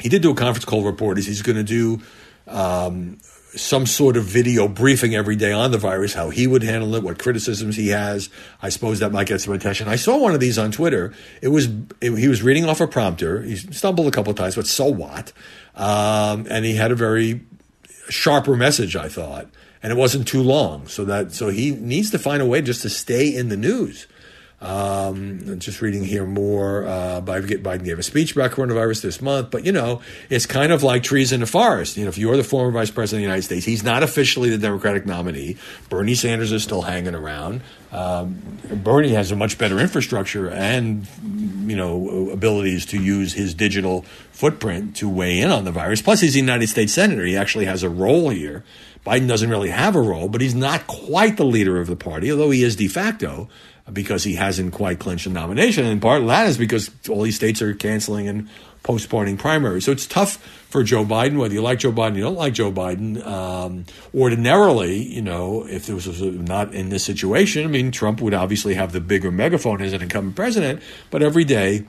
he 0.00 0.10
did 0.10 0.20
do 0.20 0.32
a 0.32 0.34
conference 0.34 0.66
call 0.66 0.84
report. 0.84 1.16
He's 1.16 1.40
going 1.40 1.56
to 1.56 1.62
do 1.64 2.02
um, 2.46 3.18
some 3.56 3.86
sort 3.86 4.16
of 4.16 4.24
video 4.24 4.68
briefing 4.68 5.14
every 5.14 5.36
day 5.36 5.52
on 5.52 5.70
the 5.70 5.78
virus, 5.78 6.14
how 6.14 6.30
he 6.30 6.46
would 6.46 6.62
handle 6.62 6.94
it, 6.94 7.02
what 7.02 7.18
criticisms 7.18 7.76
he 7.76 7.88
has. 7.88 8.30
I 8.62 8.68
suppose 8.68 9.00
that 9.00 9.12
might 9.12 9.26
get 9.26 9.40
some 9.40 9.54
attention. 9.54 9.88
I 9.88 9.96
saw 9.96 10.16
one 10.16 10.34
of 10.34 10.40
these 10.40 10.58
on 10.58 10.70
Twitter. 10.70 11.12
It 11.42 11.48
was 11.48 11.68
it, 12.00 12.16
he 12.16 12.28
was 12.28 12.42
reading 12.42 12.64
off 12.64 12.80
a 12.80 12.86
prompter. 12.86 13.42
He 13.42 13.56
stumbled 13.56 14.06
a 14.06 14.10
couple 14.10 14.32
times, 14.34 14.54
but 14.54 14.66
so 14.66 14.86
what? 14.86 15.32
Um, 15.74 16.46
and 16.50 16.64
he 16.64 16.74
had 16.74 16.92
a 16.92 16.94
very 16.96 17.40
sharper 18.08 18.56
message, 18.56 18.96
I 18.96 19.08
thought, 19.08 19.48
and 19.82 19.92
it 19.92 19.96
wasn't 19.96 20.28
too 20.28 20.42
long. 20.42 20.86
So 20.86 21.04
that 21.04 21.32
so 21.32 21.48
he 21.48 21.72
needs 21.72 22.10
to 22.10 22.18
find 22.18 22.42
a 22.42 22.46
way 22.46 22.62
just 22.62 22.82
to 22.82 22.90
stay 22.90 23.34
in 23.34 23.48
the 23.48 23.56
news. 23.56 24.06
Um, 24.62 25.58
just 25.58 25.80
reading 25.80 26.04
here 26.04 26.26
more. 26.26 26.86
Uh, 26.86 27.22
Biden 27.22 27.82
gave 27.82 27.98
a 27.98 28.02
speech 28.02 28.32
about 28.32 28.50
coronavirus 28.50 29.00
this 29.00 29.22
month, 29.22 29.50
but 29.50 29.64
you 29.64 29.72
know, 29.72 30.02
it's 30.28 30.44
kind 30.44 30.70
of 30.70 30.82
like 30.82 31.02
trees 31.02 31.32
in 31.32 31.42
a 31.42 31.46
forest. 31.46 31.96
You 31.96 32.04
know, 32.04 32.10
if 32.10 32.18
you're 32.18 32.36
the 32.36 32.44
former 32.44 32.70
vice 32.70 32.90
president 32.90 33.20
of 33.20 33.22
the 33.22 33.28
United 33.28 33.42
States, 33.44 33.64
he's 33.64 33.82
not 33.82 34.02
officially 34.02 34.50
the 34.50 34.58
Democratic 34.58 35.06
nominee. 35.06 35.56
Bernie 35.88 36.14
Sanders 36.14 36.52
is 36.52 36.62
still 36.62 36.82
hanging 36.82 37.14
around. 37.14 37.62
Um, 37.90 38.42
Bernie 38.70 39.14
has 39.14 39.32
a 39.32 39.36
much 39.36 39.56
better 39.56 39.78
infrastructure 39.80 40.50
and 40.50 41.06
you 41.66 41.74
know 41.74 42.30
abilities 42.30 42.84
to 42.86 43.02
use 43.02 43.32
his 43.32 43.54
digital 43.54 44.02
footprint 44.30 44.94
to 44.96 45.08
weigh 45.08 45.40
in 45.40 45.50
on 45.50 45.64
the 45.64 45.72
virus. 45.72 46.02
Plus, 46.02 46.20
he's 46.20 46.36
a 46.36 46.38
United 46.38 46.68
States 46.68 46.92
senator. 46.92 47.24
He 47.24 47.36
actually 47.36 47.64
has 47.64 47.82
a 47.82 47.88
role 47.88 48.28
here. 48.28 48.62
Biden 49.06 49.26
doesn't 49.26 49.48
really 49.48 49.70
have 49.70 49.96
a 49.96 50.00
role, 50.00 50.28
but 50.28 50.42
he's 50.42 50.54
not 50.54 50.86
quite 50.86 51.38
the 51.38 51.44
leader 51.44 51.80
of 51.80 51.86
the 51.86 51.96
party, 51.96 52.30
although 52.30 52.50
he 52.50 52.62
is 52.62 52.76
de 52.76 52.86
facto 52.86 53.48
because 53.92 54.24
he 54.24 54.34
hasn't 54.34 54.72
quite 54.72 54.98
clinched 54.98 55.26
a 55.26 55.30
nomination. 55.30 55.84
And 55.86 56.00
part 56.00 56.22
of 56.22 56.28
that 56.28 56.48
is 56.48 56.58
because 56.58 56.90
all 57.08 57.22
these 57.22 57.36
states 57.36 57.60
are 57.62 57.74
canceling 57.74 58.28
and 58.28 58.48
postponing 58.82 59.36
primaries. 59.36 59.84
So 59.84 59.92
it's 59.92 60.06
tough 60.06 60.36
for 60.70 60.82
Joe 60.82 61.04
Biden, 61.04 61.38
whether 61.38 61.52
you 61.52 61.62
like 61.62 61.80
Joe 61.80 61.92
Biden, 61.92 62.16
you 62.16 62.22
don't 62.22 62.36
like 62.36 62.54
Joe 62.54 62.72
Biden. 62.72 63.24
Um, 63.26 63.84
ordinarily, 64.14 65.02
you 65.02 65.20
know, 65.20 65.66
if 65.66 65.86
this 65.86 66.06
was 66.06 66.22
not 66.22 66.74
in 66.74 66.88
this 66.88 67.04
situation, 67.04 67.64
I 67.64 67.68
mean, 67.68 67.90
Trump 67.90 68.20
would 68.20 68.34
obviously 68.34 68.74
have 68.74 68.92
the 68.92 69.00
bigger 69.00 69.30
megaphone 69.30 69.82
as 69.82 69.92
an 69.92 70.02
incumbent 70.02 70.36
president, 70.36 70.82
but 71.10 71.22
every 71.22 71.44
day 71.44 71.84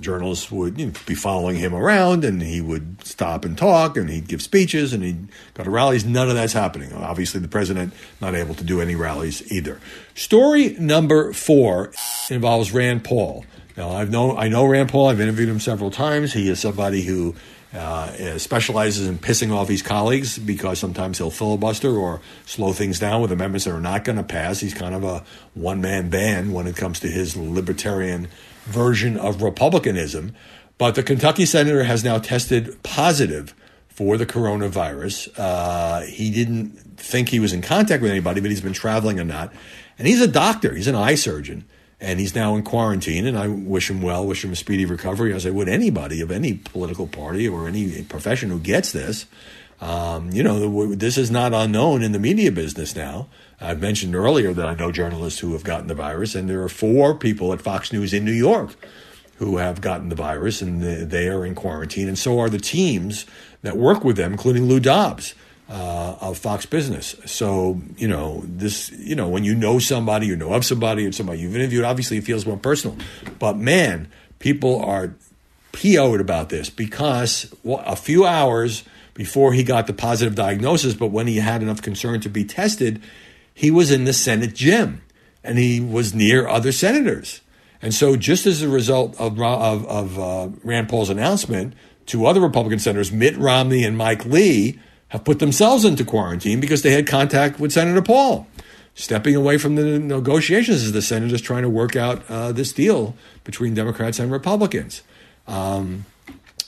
journalists 0.00 0.50
would 0.50 0.78
you 0.78 0.86
know, 0.86 0.92
be 1.06 1.14
following 1.14 1.56
him 1.56 1.74
around 1.74 2.24
and 2.24 2.42
he 2.42 2.60
would 2.60 3.04
stop 3.04 3.44
and 3.44 3.56
talk 3.56 3.96
and 3.96 4.10
he'd 4.10 4.28
give 4.28 4.42
speeches 4.42 4.92
and 4.92 5.02
he'd 5.02 5.28
go 5.54 5.64
to 5.64 5.70
rallies. 5.70 6.04
None 6.04 6.28
of 6.28 6.34
that's 6.34 6.52
happening. 6.52 6.92
Obviously, 6.92 7.40
the 7.40 7.48
president 7.48 7.92
not 8.20 8.34
able 8.34 8.54
to 8.54 8.64
do 8.64 8.80
any 8.80 8.94
rallies 8.94 9.50
either. 9.52 9.80
Story 10.14 10.76
number 10.78 11.32
four 11.32 11.92
involves 12.30 12.72
Rand 12.72 13.04
Paul. 13.04 13.44
Now, 13.76 13.90
I've 13.90 14.10
known, 14.10 14.38
I 14.38 14.48
know 14.48 14.64
Rand 14.64 14.88
Paul. 14.88 15.08
I've 15.08 15.20
interviewed 15.20 15.48
him 15.48 15.60
several 15.60 15.90
times. 15.90 16.32
He 16.32 16.48
is 16.48 16.60
somebody 16.60 17.02
who 17.02 17.34
uh, 17.74 18.38
specializes 18.38 19.06
in 19.06 19.18
pissing 19.18 19.52
off 19.52 19.68
his 19.68 19.82
colleagues 19.82 20.38
because 20.38 20.78
sometimes 20.78 21.18
he'll 21.18 21.30
filibuster 21.30 21.94
or 21.94 22.20
slow 22.46 22.72
things 22.72 22.98
down 22.98 23.20
with 23.20 23.32
amendments 23.32 23.64
that 23.64 23.74
are 23.74 23.80
not 23.80 24.04
going 24.04 24.16
to 24.16 24.24
pass. 24.24 24.60
He's 24.60 24.72
kind 24.72 24.94
of 24.94 25.04
a 25.04 25.24
one 25.54 25.80
man 25.80 26.08
band 26.08 26.54
when 26.54 26.66
it 26.66 26.76
comes 26.76 27.00
to 27.00 27.08
his 27.08 27.36
libertarian 27.36 28.28
version 28.66 29.16
of 29.16 29.42
republicanism. 29.42 30.34
But 30.78 30.94
the 30.94 31.02
Kentucky 31.02 31.46
senator 31.46 31.84
has 31.84 32.04
now 32.04 32.18
tested 32.18 32.82
positive 32.82 33.54
for 33.88 34.18
the 34.18 34.26
coronavirus. 34.26 35.30
Uh, 35.38 36.02
he 36.02 36.30
didn't 36.30 36.98
think 36.98 37.30
he 37.30 37.40
was 37.40 37.54
in 37.54 37.62
contact 37.62 38.02
with 38.02 38.10
anybody, 38.10 38.40
but 38.40 38.50
he's 38.50 38.60
been 38.60 38.74
traveling 38.74 39.18
or 39.18 39.24
not. 39.24 39.52
And 39.98 40.06
he's 40.06 40.20
a 40.20 40.28
doctor, 40.28 40.74
he's 40.74 40.86
an 40.86 40.94
eye 40.94 41.14
surgeon, 41.14 41.64
and 41.98 42.20
he's 42.20 42.34
now 42.34 42.56
in 42.56 42.62
quarantine. 42.62 43.26
And 43.26 43.38
I 43.38 43.48
wish 43.48 43.88
him 43.88 44.02
well, 44.02 44.26
wish 44.26 44.44
him 44.44 44.52
a 44.52 44.56
speedy 44.56 44.84
recovery, 44.84 45.32
as 45.32 45.46
I 45.46 45.50
would 45.50 45.68
anybody 45.68 46.20
of 46.20 46.30
any 46.30 46.54
political 46.54 47.06
party 47.06 47.48
or 47.48 47.68
any 47.68 48.02
profession 48.02 48.50
who 48.50 48.58
gets 48.58 48.92
this. 48.92 49.24
Um, 49.80 50.30
you 50.30 50.42
know, 50.42 50.94
this 50.94 51.16
is 51.16 51.30
not 51.30 51.54
unknown 51.54 52.02
in 52.02 52.12
the 52.12 52.18
media 52.18 52.52
business 52.52 52.94
now. 52.94 53.28
I've 53.60 53.80
mentioned 53.80 54.14
earlier 54.14 54.52
that 54.52 54.66
I 54.66 54.74
know 54.74 54.92
journalists 54.92 55.40
who 55.40 55.52
have 55.52 55.64
gotten 55.64 55.86
the 55.86 55.94
virus, 55.94 56.34
and 56.34 56.48
there 56.48 56.62
are 56.62 56.68
four 56.68 57.14
people 57.14 57.52
at 57.52 57.62
Fox 57.62 57.92
News 57.92 58.12
in 58.12 58.24
New 58.24 58.32
York 58.32 58.74
who 59.36 59.58
have 59.58 59.80
gotten 59.80 60.08
the 60.08 60.14
virus, 60.14 60.62
and 60.62 60.82
they 60.82 61.28
are 61.28 61.44
in 61.44 61.54
quarantine, 61.54 62.08
and 62.08 62.18
so 62.18 62.38
are 62.38 62.48
the 62.48 62.58
teams 62.58 63.26
that 63.62 63.76
work 63.76 64.04
with 64.04 64.16
them, 64.16 64.32
including 64.32 64.66
Lou 64.66 64.80
Dobbs. 64.80 65.34
Uh, 65.68 66.16
of 66.20 66.38
Fox 66.38 66.64
Business. 66.64 67.16
So, 67.24 67.80
you 67.96 68.06
know, 68.06 68.40
this, 68.44 68.88
you 68.92 69.16
know, 69.16 69.28
when 69.28 69.42
you 69.42 69.52
know 69.52 69.80
somebody, 69.80 70.28
you 70.28 70.36
know 70.36 70.52
of 70.52 70.64
somebody, 70.64 71.04
and 71.04 71.12
somebody 71.12 71.40
you've 71.40 71.56
interviewed, 71.56 71.82
obviously 71.82 72.18
it 72.18 72.22
feels 72.22 72.46
more 72.46 72.56
personal. 72.56 72.96
But 73.40 73.56
man, 73.56 74.06
people 74.38 74.80
are 74.80 75.16
PO'd 75.72 76.20
about 76.20 76.50
this 76.50 76.70
because 76.70 77.52
a 77.64 77.96
few 77.96 78.24
hours 78.24 78.84
before 79.14 79.54
he 79.54 79.64
got 79.64 79.88
the 79.88 79.92
positive 79.92 80.36
diagnosis, 80.36 80.94
but 80.94 81.08
when 81.08 81.26
he 81.26 81.38
had 81.38 81.62
enough 81.62 81.82
concern 81.82 82.20
to 82.20 82.28
be 82.28 82.44
tested, 82.44 83.02
he 83.56 83.70
was 83.70 83.90
in 83.90 84.04
the 84.04 84.12
Senate 84.12 84.54
gym 84.54 85.00
and 85.42 85.56
he 85.56 85.80
was 85.80 86.12
near 86.12 86.46
other 86.46 86.72
senators. 86.72 87.40
And 87.80 87.94
so, 87.94 88.14
just 88.14 88.44
as 88.44 88.60
a 88.60 88.68
result 88.68 89.18
of, 89.18 89.40
of, 89.40 89.86
of 89.86 90.18
uh, 90.18 90.48
Rand 90.62 90.90
Paul's 90.90 91.08
announcement, 91.08 91.72
two 92.04 92.26
other 92.26 92.40
Republican 92.40 92.78
senators, 92.78 93.10
Mitt 93.10 93.34
Romney 93.38 93.82
and 93.82 93.96
Mike 93.96 94.26
Lee, 94.26 94.78
have 95.08 95.24
put 95.24 95.38
themselves 95.38 95.86
into 95.86 96.04
quarantine 96.04 96.60
because 96.60 96.82
they 96.82 96.90
had 96.90 97.06
contact 97.06 97.58
with 97.58 97.72
Senator 97.72 98.02
Paul, 98.02 98.46
stepping 98.94 99.34
away 99.34 99.56
from 99.56 99.76
the 99.76 99.98
negotiations 99.98 100.82
as 100.82 100.92
the 100.92 101.00
senators 101.00 101.40
trying 101.40 101.62
to 101.62 101.70
work 101.70 101.96
out 101.96 102.22
uh, 102.28 102.52
this 102.52 102.74
deal 102.74 103.16
between 103.44 103.72
Democrats 103.72 104.18
and 104.18 104.30
Republicans. 104.30 105.00
Um, 105.46 106.04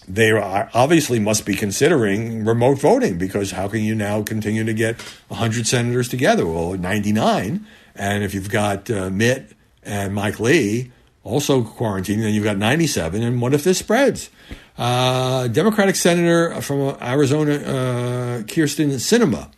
they 0.09 0.33
obviously 0.33 1.19
must 1.19 1.45
be 1.45 1.55
considering 1.55 2.45
remote 2.45 2.79
voting 2.79 3.19
because 3.19 3.51
how 3.51 3.69
can 3.69 3.83
you 3.83 3.95
now 3.95 4.23
continue 4.23 4.65
to 4.65 4.73
get 4.73 5.01
100 5.29 5.67
senators 5.67 6.09
together? 6.09 6.47
Well, 6.47 6.75
99. 6.75 7.67
And 7.95 8.25
if 8.25 8.33
you've 8.33 8.51
got 8.51 8.91
uh, 8.91 9.11
Mitt 9.11 9.53
and 9.83 10.15
Mike 10.15 10.41
Lee 10.41 10.93
also 11.25 11.63
quarantined, 11.63 12.23
then 12.23 12.33
you've 12.33 12.45
got 12.45 12.57
97. 12.57 13.23
And 13.23 13.41
what 13.41 13.53
if 13.53 13.65
this 13.65 13.79
spreads? 13.79 14.31
Uh, 14.79 15.49
Democratic 15.49 15.97
Senator 15.97 16.61
from 16.63 16.97
Arizona, 17.03 17.55
uh, 17.55 18.43
Kyrsten 18.43 18.89
Sinema, 18.95 19.51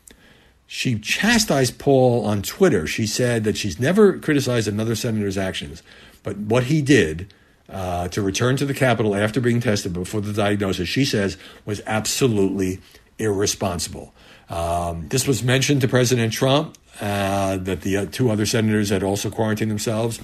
she 0.67 0.99
chastised 0.99 1.79
Paul 1.79 2.25
on 2.25 2.43
Twitter. 2.43 2.87
She 2.87 3.07
said 3.07 3.45
that 3.45 3.57
she's 3.57 3.79
never 3.79 4.19
criticized 4.19 4.67
another 4.67 4.95
senator's 4.95 5.37
actions, 5.37 5.83
but 6.23 6.37
what 6.37 6.65
he 6.65 6.81
did 6.81 7.33
uh, 7.71 8.09
to 8.09 8.23
return 8.23 8.57
to 8.57 8.67
the 8.67 8.75
Capitol 8.75 9.15
after 9.15 9.41
being 9.41 9.61
tested 9.61 9.93
before 9.93 10.21
the 10.21 10.33
diagnosis, 10.33 10.89
she 10.89 11.05
says, 11.05 11.37
was 11.65 11.81
absolutely 11.87 12.81
irresponsible. 13.19 14.13
Um, 14.49 15.09
this 15.09 15.27
was 15.27 15.43
mentioned 15.43 15.81
to 15.83 15.89
President 15.89 16.33
Trump 16.33 16.77
uh, 17.01 17.57
that 17.59 17.83
the 17.83 17.97
uh, 17.97 18.07
two 18.11 18.31
other 18.31 18.47
senators 18.47 18.91
had 18.91 19.03
also 19.03 19.31
quarantined 19.31 19.71
themselves, 19.71 20.21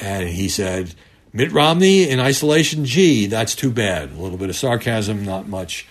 and 0.00 0.28
he 0.28 0.48
said, 0.48 0.94
Mitt 1.32 1.52
Romney 1.52 2.08
in 2.08 2.18
isolation, 2.18 2.86
gee, 2.86 3.26
that's 3.26 3.54
too 3.54 3.70
bad. 3.70 4.12
A 4.12 4.14
little 4.14 4.38
bit 4.38 4.48
of 4.48 4.56
sarcasm, 4.56 5.24
not 5.24 5.46
much 5.46 5.86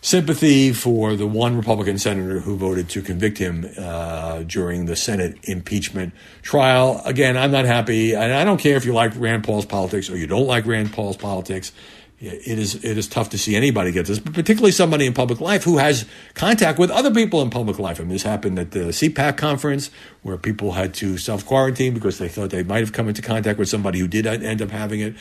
sympathy 0.00 0.72
for 0.72 1.16
the 1.16 1.26
one 1.26 1.56
Republican 1.56 1.98
senator 1.98 2.40
who 2.40 2.56
voted 2.56 2.88
to 2.90 3.02
convict 3.02 3.38
him 3.38 3.68
uh, 3.78 4.42
during 4.44 4.86
the 4.86 4.96
Senate 4.96 5.36
impeachment 5.44 6.12
trial. 6.42 7.02
Again, 7.04 7.36
I'm 7.36 7.50
not 7.50 7.64
happy, 7.64 8.14
and 8.14 8.32
I 8.32 8.44
don't 8.44 8.58
care 8.60 8.76
if 8.76 8.84
you 8.84 8.92
like 8.92 9.12
Rand 9.16 9.44
Paul's 9.44 9.66
politics 9.66 10.08
or 10.08 10.16
you 10.16 10.26
don't 10.26 10.46
like 10.46 10.66
Rand 10.66 10.92
Paul's 10.92 11.16
politics 11.16 11.72
it 12.20 12.58
is 12.58 12.74
it 12.84 12.98
is 12.98 13.06
tough 13.06 13.30
to 13.30 13.38
see 13.38 13.54
anybody 13.54 13.92
get 13.92 14.06
this, 14.06 14.18
but 14.18 14.34
particularly 14.34 14.72
somebody 14.72 15.06
in 15.06 15.14
public 15.14 15.40
life 15.40 15.62
who 15.62 15.78
has 15.78 16.04
contact 16.34 16.76
with 16.78 16.90
other 16.90 17.12
people 17.12 17.40
in 17.42 17.50
public 17.50 17.78
life. 17.78 18.00
I 18.00 18.02
mean, 18.02 18.10
this 18.10 18.24
happened 18.24 18.58
at 18.58 18.72
the 18.72 18.86
CPAC 18.88 19.36
conference 19.36 19.90
where 20.22 20.36
people 20.36 20.72
had 20.72 20.94
to 20.94 21.16
self 21.16 21.46
quarantine 21.46 21.94
because 21.94 22.18
they 22.18 22.28
thought 22.28 22.50
they 22.50 22.64
might 22.64 22.80
have 22.80 22.92
come 22.92 23.08
into 23.08 23.22
contact 23.22 23.56
with 23.58 23.68
somebody 23.68 24.00
who 24.00 24.08
did 24.08 24.26
end 24.26 24.60
up 24.60 24.70
having 24.70 25.00
it. 25.00 25.14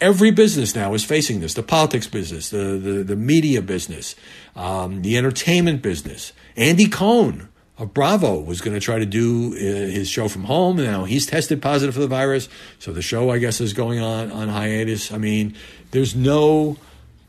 Every 0.00 0.30
business 0.30 0.76
now 0.76 0.94
is 0.94 1.04
facing 1.04 1.40
this: 1.40 1.54
the 1.54 1.64
politics 1.64 2.06
business, 2.06 2.50
the 2.50 2.78
the, 2.78 3.02
the 3.02 3.16
media 3.16 3.60
business, 3.60 4.14
um, 4.54 5.02
the 5.02 5.18
entertainment 5.18 5.82
business. 5.82 6.32
Andy 6.56 6.86
Cohen 6.86 7.48
of 7.78 7.94
Bravo 7.94 8.40
was 8.40 8.60
going 8.60 8.74
to 8.74 8.80
try 8.80 8.98
to 8.98 9.06
do 9.06 9.52
uh, 9.54 9.58
his 9.58 10.08
show 10.08 10.28
from 10.28 10.44
home. 10.44 10.78
Now 10.78 11.04
he's 11.04 11.26
tested 11.26 11.62
positive 11.62 11.94
for 11.94 12.00
the 12.00 12.08
virus, 12.08 12.48
so 12.78 12.92
the 12.92 13.02
show, 13.02 13.30
I 13.30 13.38
guess, 13.38 13.60
is 13.60 13.72
going 13.72 14.00
on 14.00 14.32
on 14.32 14.48
hiatus. 14.48 15.12
I 15.12 15.18
mean, 15.18 15.54
there's 15.92 16.14
no 16.14 16.76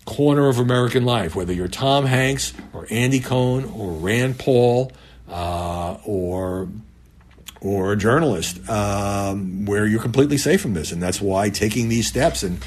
corner 0.06 0.50
of 0.50 0.58
American 0.58 1.06
life, 1.06 1.36
whether 1.36 1.54
you're 1.54 1.68
Tom 1.68 2.06
Hanks 2.06 2.54
or 2.74 2.88
Andy 2.90 3.20
Cohen 3.20 3.66
or 3.76 3.92
Rand 3.92 4.40
Paul 4.40 4.92
uh, 5.30 5.98
or 6.04 6.68
or 7.62 7.92
a 7.92 7.98
journalist, 7.98 8.68
um, 8.70 9.66
where 9.66 9.86
you're 9.86 10.02
completely 10.02 10.38
safe 10.38 10.62
from 10.62 10.74
this, 10.74 10.92
and 10.92 11.04
that's 11.04 11.22
why 11.22 11.50
taking 11.50 11.90
these 11.90 12.08
steps 12.08 12.42
and 12.42 12.64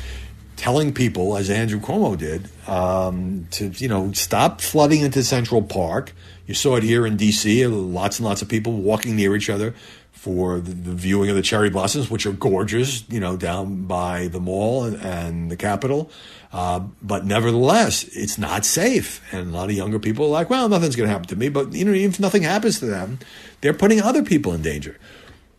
telling 0.57 0.93
people, 0.93 1.37
as 1.37 1.49
Andrew 1.49 1.81
Cuomo 1.81 2.17
did, 2.17 2.49
um, 2.69 3.49
to 3.53 3.69
you 3.71 3.89
know 3.89 4.13
stop 4.13 4.61
flooding 4.61 5.01
into 5.01 5.25
Central 5.25 5.63
Park 5.63 6.13
you 6.47 6.55
saw 6.55 6.77
it 6.77 6.83
here 6.83 7.07
in 7.07 7.17
D.C. 7.17 7.67
Lots 7.67 8.19
and 8.19 8.27
lots 8.27 8.43
of 8.43 8.49
people 8.49 8.73
walking 8.73 9.17
near 9.17 9.35
each 9.37 9.51
other 9.51 9.75
for 10.23 10.61
the, 10.61 10.71
the, 10.71 10.93
viewing 10.93 11.31
of 11.31 11.37
the 11.37 11.43
cherry 11.43 11.69
blossoms, 11.69 12.09
which 12.09 12.27
are 12.27 12.33
gorgeous, 12.33 13.09
you 13.09 13.19
know, 13.19 13.37
down 13.37 13.87
by 13.87 14.29
the 14.29 14.39
mall 14.39 14.85
and, 14.85 14.97
and 15.03 15.51
the 15.51 15.57
Capitol. 15.57 16.11
Uh, 16.53 16.81
but 17.03 17.25
nevertheless, 17.25 18.05
it's 18.05 18.39
not 18.39 18.65
safe. 18.65 19.21
And 19.33 19.49
a 19.49 19.53
lot 19.53 19.71
of 19.71 19.75
younger 19.75 19.99
people 19.99 20.27
are 20.27 20.29
like, 20.29 20.49
well, 20.49 20.69
nothing's 20.69 20.95
going 20.95 21.09
to 21.09 21.13
happen 21.13 21.27
to 21.29 21.37
me. 21.37 21.49
But, 21.49 21.73
you 21.73 21.85
know, 21.85 21.93
even 21.93 22.11
if 22.11 22.21
nothing 22.21 22.43
happens 22.43 22.79
to 22.81 22.87
them, 22.87 23.19
they're 23.63 23.75
putting 23.75 24.01
other 24.01 24.23
people 24.23 24.53
in 24.53 24.63
danger. 24.63 24.97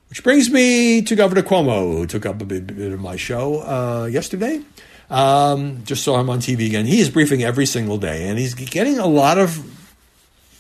Which 0.08 0.24
brings 0.24 0.50
me 0.50 1.02
to 1.02 1.16
Governor 1.16 1.42
Cuomo, 1.42 1.98
who 1.98 2.06
took 2.06 2.26
up 2.26 2.42
a 2.42 2.46
bit, 2.46 2.68
bit 2.68 2.92
of 2.92 3.02
my 3.02 3.16
show 3.16 3.62
uh, 3.64 4.06
yesterday. 4.06 4.62
Um, 5.10 5.84
just 5.84 6.04
saw 6.04 6.20
him 6.20 6.30
on 6.30 6.40
TV 6.40 6.68
again. 6.68 6.86
He 6.86 7.00
is 7.00 7.10
briefing 7.10 7.44
every 7.44 7.66
single 7.66 7.98
day, 7.98 8.30
and 8.30 8.40
he's 8.40 8.54
getting 8.54 9.00
a 9.00 9.08
lot 9.08 9.38
of 9.38 9.58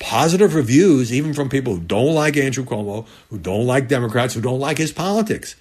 positive 0.03 0.53
reviews, 0.53 1.13
even 1.13 1.33
from 1.33 1.47
people 1.47 1.75
who 1.75 1.79
don't 1.79 2.13
like 2.13 2.35
Andrew 2.35 2.65
Cuomo, 2.65 3.07
who 3.29 3.37
don't 3.39 3.65
like 3.65 3.87
Democrats, 3.87 4.33
who 4.33 4.41
don't 4.41 4.59
like 4.59 4.77
his 4.77 4.91
politics. 4.91 5.55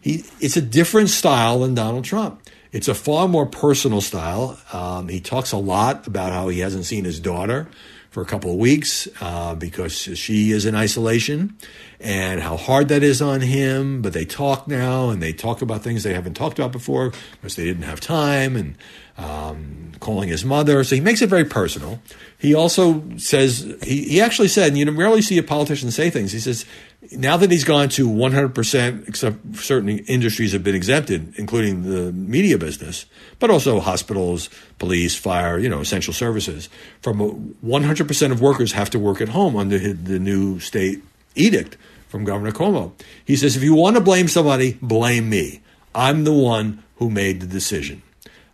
He, 0.00 0.24
it's 0.40 0.56
a 0.56 0.60
different 0.60 1.10
style 1.10 1.60
than 1.60 1.76
Donald 1.76 2.04
Trump. 2.04 2.42
It's 2.72 2.88
a 2.88 2.94
far 2.94 3.28
more 3.28 3.46
personal 3.46 4.00
style. 4.00 4.58
Um, 4.72 5.06
he 5.06 5.20
talks 5.20 5.52
a 5.52 5.58
lot 5.58 6.08
about 6.08 6.32
how 6.32 6.48
he 6.48 6.58
hasn't 6.58 6.86
seen 6.86 7.04
his 7.04 7.20
daughter 7.20 7.68
for 8.14 8.22
a 8.22 8.24
couple 8.24 8.52
of 8.52 8.56
weeks 8.56 9.08
uh, 9.20 9.56
because 9.56 9.92
she 9.92 10.52
is 10.52 10.64
in 10.64 10.76
isolation 10.76 11.58
and 11.98 12.40
how 12.40 12.56
hard 12.56 12.86
that 12.86 13.02
is 13.02 13.20
on 13.20 13.40
him. 13.40 14.02
But 14.02 14.12
they 14.12 14.24
talk 14.24 14.68
now 14.68 15.10
and 15.10 15.20
they 15.20 15.32
talk 15.32 15.62
about 15.62 15.82
things 15.82 16.04
they 16.04 16.14
haven't 16.14 16.34
talked 16.34 16.56
about 16.56 16.70
before 16.70 17.12
because 17.32 17.56
they 17.56 17.64
didn't 17.64 17.82
have 17.82 17.98
time 17.98 18.54
and 18.54 18.76
um, 19.18 19.90
calling 19.98 20.28
his 20.28 20.44
mother. 20.44 20.84
So 20.84 20.94
he 20.94 21.00
makes 21.00 21.22
it 21.22 21.28
very 21.28 21.44
personal. 21.44 22.00
He 22.38 22.54
also 22.54 23.02
says, 23.16 23.74
he, 23.82 24.04
he 24.04 24.20
actually 24.20 24.48
said, 24.48 24.68
and 24.68 24.78
you 24.78 24.88
rarely 24.92 25.20
see 25.20 25.36
a 25.36 25.42
politician 25.42 25.90
say 25.90 26.08
things. 26.08 26.30
He 26.30 26.38
says, 26.38 26.64
now 27.12 27.36
that 27.36 27.50
he's 27.50 27.64
gone 27.64 27.88
to 27.90 28.08
100%, 28.08 29.08
except 29.08 29.56
certain 29.56 29.88
industries 29.90 30.52
have 30.52 30.64
been 30.64 30.74
exempted, 30.74 31.34
including 31.36 31.82
the 31.82 32.12
media 32.12 32.58
business, 32.58 33.06
but 33.38 33.50
also 33.50 33.80
hospitals, 33.80 34.48
police, 34.78 35.16
fire, 35.16 35.58
you 35.58 35.68
know, 35.68 35.80
essential 35.80 36.12
services. 36.12 36.68
From 37.02 37.56
100% 37.64 38.32
of 38.32 38.40
workers 38.40 38.72
have 38.72 38.90
to 38.90 38.98
work 38.98 39.20
at 39.20 39.28
home 39.28 39.56
under 39.56 39.78
the 39.78 40.18
new 40.18 40.58
state 40.60 41.02
edict 41.34 41.76
from 42.08 42.24
Governor 42.24 42.52
Cuomo. 42.52 42.92
He 43.24 43.36
says, 43.36 43.56
if 43.56 43.62
you 43.62 43.74
want 43.74 43.96
to 43.96 44.02
blame 44.02 44.28
somebody, 44.28 44.78
blame 44.80 45.28
me. 45.28 45.60
I'm 45.94 46.24
the 46.24 46.32
one 46.32 46.82
who 46.96 47.10
made 47.10 47.40
the 47.40 47.46
decision. 47.46 48.02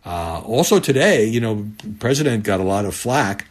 Uh, 0.05 0.41
also 0.41 0.79
today, 0.79 1.25
you 1.25 1.39
know, 1.39 1.67
President 1.99 2.43
got 2.43 2.59
a 2.59 2.63
lot 2.63 2.85
of 2.85 2.95
flack 2.95 3.47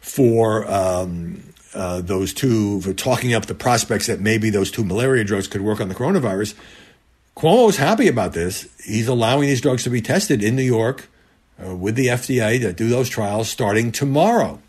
for 0.00 0.68
um, 0.70 1.42
uh, 1.74 2.00
those 2.00 2.34
two 2.34 2.80
for 2.80 2.92
talking 2.92 3.32
up 3.32 3.46
the 3.46 3.54
prospects 3.54 4.06
that 4.06 4.20
maybe 4.20 4.50
those 4.50 4.70
two 4.70 4.84
malaria 4.84 5.24
drugs 5.24 5.46
could 5.48 5.60
work 5.60 5.80
on 5.80 5.88
the 5.88 5.94
coronavirus. 5.94 6.54
Cuomo 7.36 7.68
is 7.68 7.76
happy 7.76 8.08
about 8.08 8.32
this. 8.32 8.68
He's 8.84 9.08
allowing 9.08 9.42
these 9.42 9.60
drugs 9.60 9.84
to 9.84 9.90
be 9.90 10.02
tested 10.02 10.42
in 10.42 10.56
New 10.56 10.62
York 10.62 11.08
uh, 11.64 11.74
with 11.74 11.94
the 11.94 12.08
FDA 12.08 12.60
to 12.60 12.72
do 12.72 12.88
those 12.88 13.08
trials 13.08 13.48
starting 13.48 13.92
tomorrow. 13.92 14.60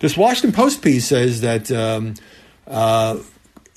This 0.00 0.16
Washington 0.16 0.52
Post 0.52 0.82
piece 0.82 1.06
says 1.06 1.40
that 1.40 1.70
um, 1.72 2.14
uh, 2.66 3.18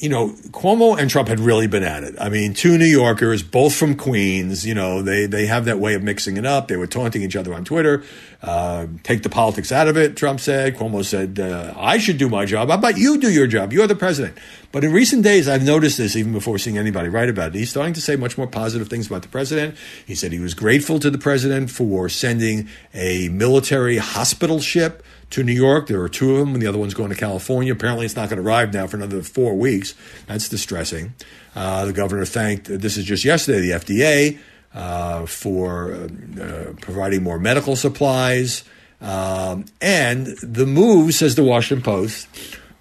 you 0.03 0.09
know, 0.09 0.31
Cuomo 0.51 0.99
and 0.99 1.09
Trump 1.09 1.29
had 1.29 1.39
really 1.39 1.65
been 1.65 1.81
at 1.81 2.03
it. 2.03 2.13
I 2.19 2.27
mean, 2.27 2.53
two 2.53 2.77
New 2.77 2.83
Yorkers, 2.83 3.41
both 3.41 3.73
from 3.73 3.95
Queens, 3.95 4.65
you 4.67 4.73
know, 4.73 5.01
they, 5.01 5.27
they 5.27 5.45
have 5.45 5.63
that 5.63 5.79
way 5.79 5.93
of 5.93 6.03
mixing 6.03 6.35
it 6.35 6.45
up. 6.45 6.67
They 6.67 6.75
were 6.75 6.87
taunting 6.87 7.21
each 7.21 7.37
other 7.37 7.53
on 7.53 7.63
Twitter. 7.63 8.03
Uh, 8.41 8.87
take 9.03 9.23
the 9.23 9.29
politics 9.29 9.71
out 9.71 9.87
of 9.87 9.95
it, 9.95 10.17
Trump 10.17 10.41
said. 10.41 10.75
Cuomo 10.75 11.05
said, 11.05 11.39
uh, 11.39 11.73
I 11.77 11.99
should 11.99 12.17
do 12.17 12.27
my 12.27 12.43
job. 12.43 12.67
How 12.67 12.75
about 12.75 12.97
you 12.97 13.17
do 13.17 13.31
your 13.31 13.47
job? 13.47 13.71
You're 13.71 13.87
the 13.87 13.95
president. 13.95 14.37
But 14.73 14.83
in 14.83 14.91
recent 14.91 15.23
days, 15.23 15.47
I've 15.47 15.63
noticed 15.63 15.99
this 15.99 16.17
even 16.17 16.33
before 16.33 16.57
seeing 16.57 16.77
anybody 16.77 17.07
write 17.07 17.29
about 17.29 17.55
it. 17.55 17.59
He's 17.59 17.69
starting 17.69 17.93
to 17.93 18.01
say 18.01 18.17
much 18.17 18.37
more 18.37 18.47
positive 18.47 18.89
things 18.89 19.07
about 19.07 19.21
the 19.21 19.29
president. 19.29 19.77
He 20.05 20.15
said 20.15 20.33
he 20.33 20.39
was 20.39 20.53
grateful 20.53 20.99
to 20.99 21.09
the 21.09 21.17
president 21.17 21.69
for 21.71 22.09
sending 22.09 22.67
a 22.93 23.29
military 23.29 23.99
hospital 23.99 24.59
ship 24.59 25.01
to 25.33 25.43
New 25.43 25.53
York. 25.53 25.87
There 25.87 26.01
are 26.01 26.09
two 26.09 26.33
of 26.33 26.39
them, 26.39 26.53
and 26.53 26.61
the 26.61 26.67
other 26.67 26.77
one's 26.77 26.93
going 26.93 27.09
to 27.09 27.15
California. 27.15 27.73
Apparently, 27.73 28.05
it's 28.05 28.15
not 28.15 28.29
going 28.29 28.41
to 28.41 28.47
arrive 28.47 28.71
now 28.71 28.85
for 28.85 28.97
another 28.97 29.23
four 29.23 29.55
weeks. 29.55 29.95
That's 30.27 30.47
distressing. 30.47 31.15
Uh, 31.55 31.85
the 31.85 31.93
governor 31.93 32.25
thanked, 32.25 32.65
this 32.65 32.97
is 32.97 33.05
just 33.05 33.25
yesterday, 33.25 33.61
the 33.61 33.71
FDA 33.71 34.39
uh, 34.75 35.25
for 35.25 35.93
uh, 35.93 36.73
providing 36.81 37.23
more 37.23 37.39
medical 37.39 37.75
supplies. 37.75 38.63
Um, 39.01 39.65
and 39.81 40.27
the 40.27 40.67
move, 40.67 41.15
says 41.15 41.33
the 41.33 41.43
Washington 41.43 41.83
Post, 41.83 42.27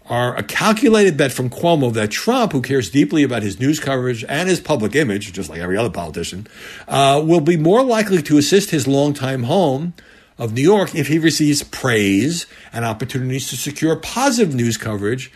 are 0.07 0.37
a 0.37 0.43
calculated 0.43 1.17
bet 1.17 1.33
from 1.33 1.49
Cuomo 1.49 1.91
that 1.95 2.11
Trump, 2.11 2.53
who 2.53 2.61
cares 2.61 2.91
deeply 2.91 3.23
about 3.23 3.43
his 3.43 3.59
news 3.59 3.81
coverage 3.81 4.25
and 4.29 4.47
his 4.47 4.61
public 4.61 4.95
image, 4.95 5.33
just 5.33 5.49
like 5.49 5.61
every 5.61 5.79
other 5.79 5.91
politician, 5.91 6.47
uh, 6.87 7.23
will 7.25 7.41
be 7.41 7.57
more 7.57 7.83
likely 7.83 8.21
to 8.23 8.37
assist 8.37 8.71
his 8.71 8.87
longtime 8.87 9.45
home 9.45 9.95
of 10.43 10.53
New 10.53 10.63
York 10.63 10.93
if 10.93 11.07
he 11.07 11.21
receives 11.21 11.63
praise 11.63 12.47
and 12.73 12.85
opportunities 12.85 13.49
to 13.49 13.57
secure 13.57 13.95
positive 13.95 14.53
news 14.53 14.77
coverage 14.77 15.31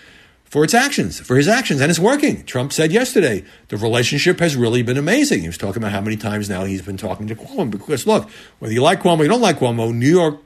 for 0.45 0.65
its 0.65 0.75
actions, 0.75 1.21
for 1.21 1.37
his 1.37 1.47
actions, 1.47 1.81
and 1.81 1.91
it's 1.91 1.99
working. 2.01 2.45
Trump 2.45 2.73
said 2.73 2.91
yesterday 2.91 3.45
the 3.69 3.77
relationship 3.77 4.41
has 4.41 4.57
really 4.57 4.83
been 4.83 4.97
amazing. 4.97 5.43
He 5.43 5.47
was 5.47 5.59
talking 5.59 5.81
about 5.81 5.93
how 5.93 6.01
many 6.01 6.17
times 6.17 6.51
now 6.51 6.65
he's 6.65 6.83
been 6.83 6.97
talking 6.97 7.29
to 7.29 7.37
Cuomo. 7.37 7.71
Because 7.71 8.05
look, 8.05 8.29
whether 8.59 8.75
you 8.75 8.83
like 8.83 9.01
Cuomo, 9.01 9.21
or 9.21 9.23
you 9.23 9.29
don't 9.29 9.41
like 9.41 9.61
Cuomo, 9.61 9.95
New 9.95 10.11
York 10.11 10.41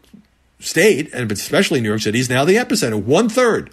State, 0.58 1.10
and 1.14 1.32
especially 1.32 1.80
New 1.80 1.88
York 1.88 2.02
City, 2.02 2.20
is 2.20 2.28
now 2.28 2.44
the 2.44 2.56
epicenter. 2.56 3.02
One 3.02 3.30
third 3.30 3.70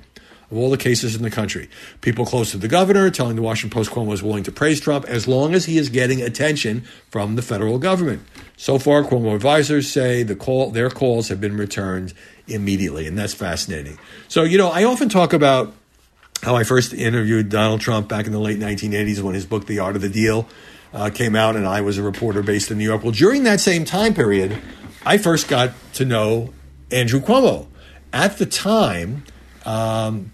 of 0.49 0.57
all 0.57 0.69
the 0.69 0.77
cases 0.77 1.15
in 1.15 1.23
the 1.23 1.29
country. 1.29 1.69
People 2.01 2.25
close 2.25 2.51
to 2.51 2.57
the 2.57 2.67
governor 2.67 3.09
telling 3.09 3.35
the 3.35 3.41
Washington 3.41 3.75
Post 3.75 3.91
Cuomo 3.91 4.13
is 4.13 4.23
willing 4.23 4.43
to 4.43 4.51
praise 4.51 4.79
Trump 4.79 5.05
as 5.05 5.27
long 5.27 5.53
as 5.53 5.65
he 5.65 5.77
is 5.77 5.89
getting 5.89 6.21
attention 6.21 6.85
from 7.09 7.35
the 7.35 7.41
federal 7.41 7.79
government. 7.79 8.23
So 8.55 8.79
far, 8.79 9.03
Cuomo 9.03 9.35
advisors 9.35 9.91
say 9.91 10.23
the 10.23 10.35
call, 10.35 10.71
their 10.71 10.89
calls 10.89 11.27
have 11.27 11.41
been 11.41 11.57
returned 11.57 12.13
immediately, 12.47 13.07
and 13.07 13.17
that's 13.17 13.33
fascinating. 13.33 13.99
So, 14.27 14.43
you 14.43 14.57
know, 14.57 14.69
I 14.69 14.85
often 14.85 15.09
talk 15.09 15.33
about 15.33 15.73
how 16.41 16.55
I 16.55 16.63
first 16.63 16.93
interviewed 16.93 17.49
Donald 17.49 17.81
Trump 17.81 18.07
back 18.07 18.25
in 18.25 18.31
the 18.31 18.39
late 18.39 18.59
1980s 18.59 19.21
when 19.21 19.35
his 19.35 19.45
book, 19.45 19.65
The 19.65 19.79
Art 19.79 19.95
of 19.95 20.01
the 20.01 20.09
Deal, 20.09 20.47
uh, 20.93 21.09
came 21.09 21.35
out, 21.35 21.55
and 21.55 21.67
I 21.67 21.81
was 21.81 21.97
a 21.97 22.03
reporter 22.03 22.41
based 22.41 22.71
in 22.71 22.77
New 22.77 22.85
York. 22.85 23.03
Well, 23.03 23.11
during 23.11 23.43
that 23.43 23.59
same 23.59 23.85
time 23.85 24.13
period, 24.13 24.57
I 25.05 25.17
first 25.17 25.47
got 25.47 25.71
to 25.95 26.05
know 26.05 26.53
Andrew 26.91 27.19
Cuomo. 27.19 27.67
At 28.13 28.37
the 28.37 28.45
time, 28.45 29.23
um, 29.65 30.31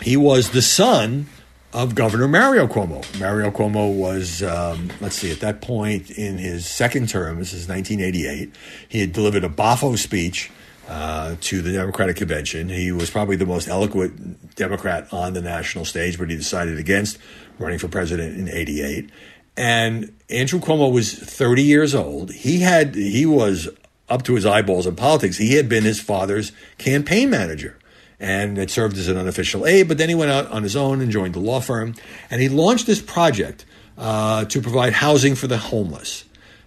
he 0.00 0.16
was 0.16 0.50
the 0.50 0.62
son 0.62 1.26
of 1.72 1.94
Governor 1.94 2.28
Mario 2.28 2.66
Cuomo. 2.66 3.04
Mario 3.20 3.50
Cuomo 3.50 3.94
was, 3.94 4.42
um, 4.42 4.90
let's 5.00 5.16
see, 5.16 5.30
at 5.30 5.40
that 5.40 5.60
point 5.60 6.10
in 6.10 6.38
his 6.38 6.66
second 6.66 7.08
term, 7.08 7.38
this 7.38 7.52
is 7.52 7.68
1988, 7.68 8.54
he 8.88 9.00
had 9.00 9.12
delivered 9.12 9.44
a 9.44 9.48
Bafo 9.48 9.98
speech 9.98 10.50
uh, 10.88 11.36
to 11.42 11.60
the 11.60 11.72
Democratic 11.72 12.16
convention. 12.16 12.70
He 12.70 12.90
was 12.90 13.10
probably 13.10 13.36
the 13.36 13.44
most 13.44 13.68
eloquent 13.68 14.54
Democrat 14.54 15.12
on 15.12 15.34
the 15.34 15.42
national 15.42 15.84
stage, 15.84 16.18
but 16.18 16.30
he 16.30 16.36
decided 16.36 16.78
against 16.78 17.18
running 17.58 17.78
for 17.78 17.88
president 17.88 18.38
in 18.38 18.48
88. 18.48 19.10
And 19.56 20.14
Andrew 20.30 20.60
Cuomo 20.60 20.90
was 20.90 21.12
30 21.12 21.62
years 21.62 21.94
old. 21.94 22.32
He 22.32 22.60
had, 22.60 22.94
he 22.94 23.26
was 23.26 23.68
up 24.08 24.22
to 24.22 24.36
his 24.36 24.46
eyeballs 24.46 24.86
in 24.86 24.96
politics. 24.96 25.36
He 25.36 25.56
had 25.56 25.68
been 25.68 25.84
his 25.84 26.00
father's 26.00 26.52
campaign 26.78 27.28
manager 27.28 27.76
and 28.20 28.58
it 28.58 28.70
served 28.70 28.96
as 28.96 29.08
an 29.08 29.16
unofficial 29.16 29.66
aide. 29.66 29.88
But 29.88 29.98
then 29.98 30.08
he 30.08 30.14
went 30.14 30.30
out 30.30 30.46
on 30.48 30.62
his 30.62 30.76
own 30.76 31.00
and 31.00 31.10
joined 31.10 31.34
the 31.34 31.40
law 31.40 31.60
firm, 31.60 31.94
and 32.30 32.40
he 32.40 32.48
launched 32.48 32.86
this 32.86 33.00
project 33.00 33.64
uh, 33.96 34.44
to 34.46 34.60
provide 34.60 34.92
housing 34.92 35.34
for 35.34 35.46
the 35.46 35.58
homeless. 35.58 36.24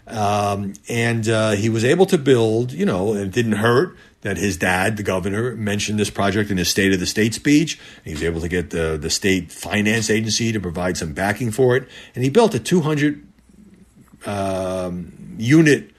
Um, 0.08 0.74
and 0.90 1.28
uh, 1.30 1.52
he 1.52 1.70
was 1.70 1.86
able 1.86 2.06
to 2.08 2.18
build, 2.18 2.72
you 2.72 2.86
know, 2.86 3.14
and 3.14 3.22
it 3.22 3.32
didn't 3.32 3.54
hurt 3.54 3.96
that 4.22 4.38
his 4.38 4.58
dad, 4.58 4.98
the 4.98 5.04
governor, 5.04 5.56
mentioned 5.56 6.00
this 6.00 6.10
project 6.10 6.52
in 6.52 6.58
his 6.58 6.70
State 6.70 6.94
of 6.94 7.00
the 7.00 7.06
State 7.06 7.34
speech. 7.34 7.80
He 8.04 8.12
was 8.12 8.24
able 8.24 8.42
to 8.42 8.48
get 8.48 8.70
the, 8.70 8.98
the 8.98 9.10
state 9.10 9.52
finance 9.52 10.10
agency 10.10 10.52
to 10.52 10.60
provide 10.60 10.98
some 10.98 11.14
backing 11.14 11.52
for 11.52 11.76
it. 11.76 11.88
And 12.14 12.24
he 12.24 12.30
built 12.30 12.54
a 12.54 12.60
200 12.60 13.26
um, 14.26 15.36
unit 15.38 15.92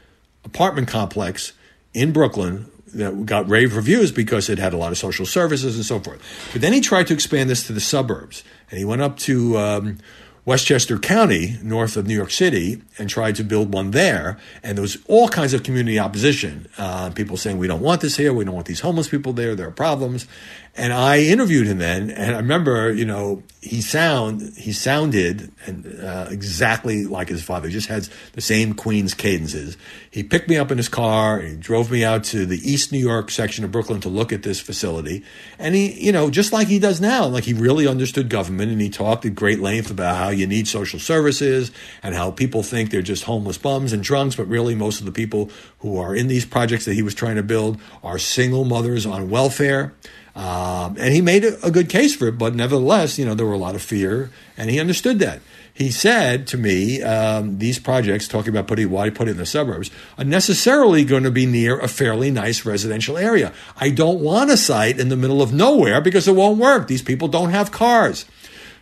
apartment 0.44 0.88
complex 0.88 1.52
in 1.94 2.12
Brooklyn 2.12 2.70
that 2.94 3.26
got 3.26 3.48
rave 3.48 3.76
reviews 3.76 4.12
because 4.12 4.48
it 4.48 4.58
had 4.58 4.72
a 4.72 4.76
lot 4.76 4.92
of 4.92 4.98
social 4.98 5.26
services 5.26 5.76
and 5.76 5.84
so 5.84 6.00
forth. 6.00 6.20
But 6.52 6.60
then 6.60 6.72
he 6.72 6.80
tried 6.80 7.06
to 7.08 7.14
expand 7.14 7.50
this 7.50 7.66
to 7.66 7.72
the 7.72 7.80
suburbs, 7.80 8.44
and 8.70 8.78
he 8.78 8.84
went 8.84 9.02
up 9.02 9.18
to 9.20 9.58
um, 9.58 9.98
Westchester 10.44 10.98
County, 10.98 11.56
north 11.62 11.96
of 11.96 12.08
New 12.08 12.16
York 12.16 12.32
City, 12.32 12.82
and 12.98 13.08
tried 13.08 13.36
to 13.36 13.44
build 13.44 13.72
one 13.72 13.92
there. 13.92 14.38
And 14.64 14.76
there 14.76 14.82
was 14.82 14.98
all 15.06 15.28
kinds 15.28 15.54
of 15.54 15.62
community 15.62 16.00
opposition. 16.00 16.66
Uh, 16.76 17.10
people 17.10 17.36
saying, 17.36 17.58
we 17.58 17.68
don't 17.68 17.80
want 17.80 18.00
this 18.00 18.16
here. 18.16 18.32
We 18.32 18.44
don't 18.44 18.54
want 18.54 18.66
these 18.66 18.80
homeless 18.80 19.08
people 19.08 19.32
there. 19.32 19.54
There 19.54 19.68
are 19.68 19.72
problems. 19.72 20.26
And 20.74 20.92
I 20.92 21.18
interviewed 21.20 21.66
him 21.66 21.78
then, 21.78 22.10
and 22.10 22.34
I 22.34 22.38
remember, 22.38 22.90
you 22.90 23.04
know, 23.04 23.42
he 23.60 23.80
sound 23.80 24.54
he 24.56 24.72
sounded 24.72 25.52
and 25.66 26.00
uh, 26.02 26.26
exactly 26.30 27.04
like 27.04 27.28
his 27.28 27.42
father. 27.42 27.68
He 27.68 27.72
just 27.74 27.88
had 27.88 28.08
the 28.32 28.40
same 28.40 28.72
Queens 28.74 29.14
cadences. 29.14 29.76
He 30.10 30.24
picked 30.24 30.48
me 30.48 30.56
up 30.56 30.72
in 30.72 30.78
his 30.78 30.88
car. 30.88 31.38
And 31.38 31.48
He 31.48 31.56
drove 31.56 31.90
me 31.90 32.04
out 32.04 32.24
to 32.24 32.44
the 32.44 32.58
East 32.68 32.90
New 32.90 32.98
York 32.98 33.30
section 33.30 33.64
of 33.64 33.70
Brooklyn 33.70 34.00
to 34.00 34.08
look 34.08 34.32
at 34.32 34.42
this 34.42 34.60
facility. 34.60 35.22
And 35.58 35.74
he, 35.74 35.92
you 35.92 36.10
know, 36.10 36.28
just 36.28 36.52
like 36.52 36.66
he 36.66 36.80
does 36.80 37.00
now, 37.00 37.26
like 37.26 37.44
he 37.44 37.52
really 37.52 37.86
understood 37.86 38.28
government, 38.28 38.72
and 38.72 38.80
he 38.80 38.88
talked 38.88 39.24
at 39.24 39.34
great 39.34 39.60
length 39.60 39.90
about 39.90 40.16
how 40.16 40.30
you 40.30 40.46
need 40.46 40.66
social 40.66 40.98
services 40.98 41.70
and 42.02 42.14
how 42.14 42.30
people 42.30 42.62
think 42.62 42.90
they're 42.90 43.02
just 43.02 43.24
homeless 43.24 43.58
bums 43.58 43.92
and 43.92 44.02
drunks, 44.02 44.36
but 44.36 44.48
really 44.48 44.74
most 44.74 44.98
of 44.98 45.06
the 45.06 45.12
people 45.12 45.50
who 45.80 45.98
are 45.98 46.16
in 46.16 46.26
these 46.28 46.46
projects 46.46 46.86
that 46.86 46.94
he 46.94 47.02
was 47.02 47.14
trying 47.14 47.36
to 47.36 47.42
build 47.42 47.78
are 48.02 48.18
single 48.18 48.64
mothers 48.64 49.06
on 49.06 49.30
welfare. 49.30 49.92
Um, 50.34 50.96
and 50.98 51.12
he 51.12 51.20
made 51.20 51.44
a, 51.44 51.70
good 51.70 51.90
case 51.90 52.16
for 52.16 52.28
it, 52.28 52.38
but 52.38 52.54
nevertheless, 52.54 53.18
you 53.18 53.26
know, 53.26 53.34
there 53.34 53.44
were 53.44 53.52
a 53.52 53.58
lot 53.58 53.74
of 53.74 53.82
fear, 53.82 54.30
and 54.56 54.70
he 54.70 54.80
understood 54.80 55.18
that. 55.18 55.40
He 55.74 55.90
said 55.90 56.46
to 56.48 56.58
me, 56.58 57.02
um, 57.02 57.58
these 57.58 57.78
projects, 57.78 58.28
talking 58.28 58.48
about 58.48 58.66
putting 58.66 58.90
why 58.90 59.10
put 59.10 59.28
it 59.28 59.32
in 59.32 59.36
the 59.36 59.46
suburbs, 59.46 59.90
are 60.16 60.24
necessarily 60.24 61.04
going 61.04 61.22
to 61.24 61.30
be 61.30 61.44
near 61.44 61.78
a 61.78 61.88
fairly 61.88 62.30
nice 62.30 62.64
residential 62.64 63.18
area. 63.18 63.52
I 63.76 63.90
don't 63.90 64.20
want 64.20 64.50
a 64.50 64.56
site 64.56 64.98
in 64.98 65.10
the 65.10 65.16
middle 65.16 65.42
of 65.42 65.52
nowhere 65.52 66.00
because 66.00 66.26
it 66.26 66.34
won't 66.34 66.58
work. 66.58 66.88
These 66.88 67.02
people 67.02 67.28
don't 67.28 67.50
have 67.50 67.70
cars. 67.70 68.24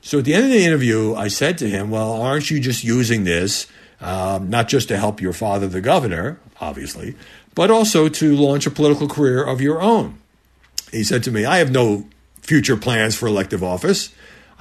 So 0.02 0.18
at 0.18 0.24
the 0.24 0.34
end 0.34 0.44
of 0.44 0.50
the 0.50 0.64
interview, 0.64 1.14
I 1.14 1.28
said 1.28 1.58
to 1.58 1.68
him, 1.68 1.90
Well, 1.90 2.12
aren't 2.20 2.50
you 2.50 2.60
just 2.60 2.84
using 2.84 3.24
this, 3.24 3.66
um, 4.00 4.50
not 4.50 4.68
just 4.68 4.88
to 4.88 4.96
help 4.96 5.20
your 5.20 5.32
father, 5.32 5.68
the 5.68 5.80
governor, 5.80 6.40
obviously, 6.60 7.16
but 7.54 7.70
also 7.70 8.08
to 8.08 8.36
launch 8.36 8.66
a 8.66 8.70
political 8.70 9.08
career 9.08 9.44
of 9.44 9.60
your 9.60 9.80
own? 9.80 10.18
He 10.90 11.04
said 11.04 11.22
to 11.24 11.30
me, 11.30 11.44
I 11.44 11.58
have 11.58 11.70
no 11.70 12.06
future 12.40 12.76
plans 12.76 13.16
for 13.16 13.26
elective 13.26 13.62
office. 13.62 14.12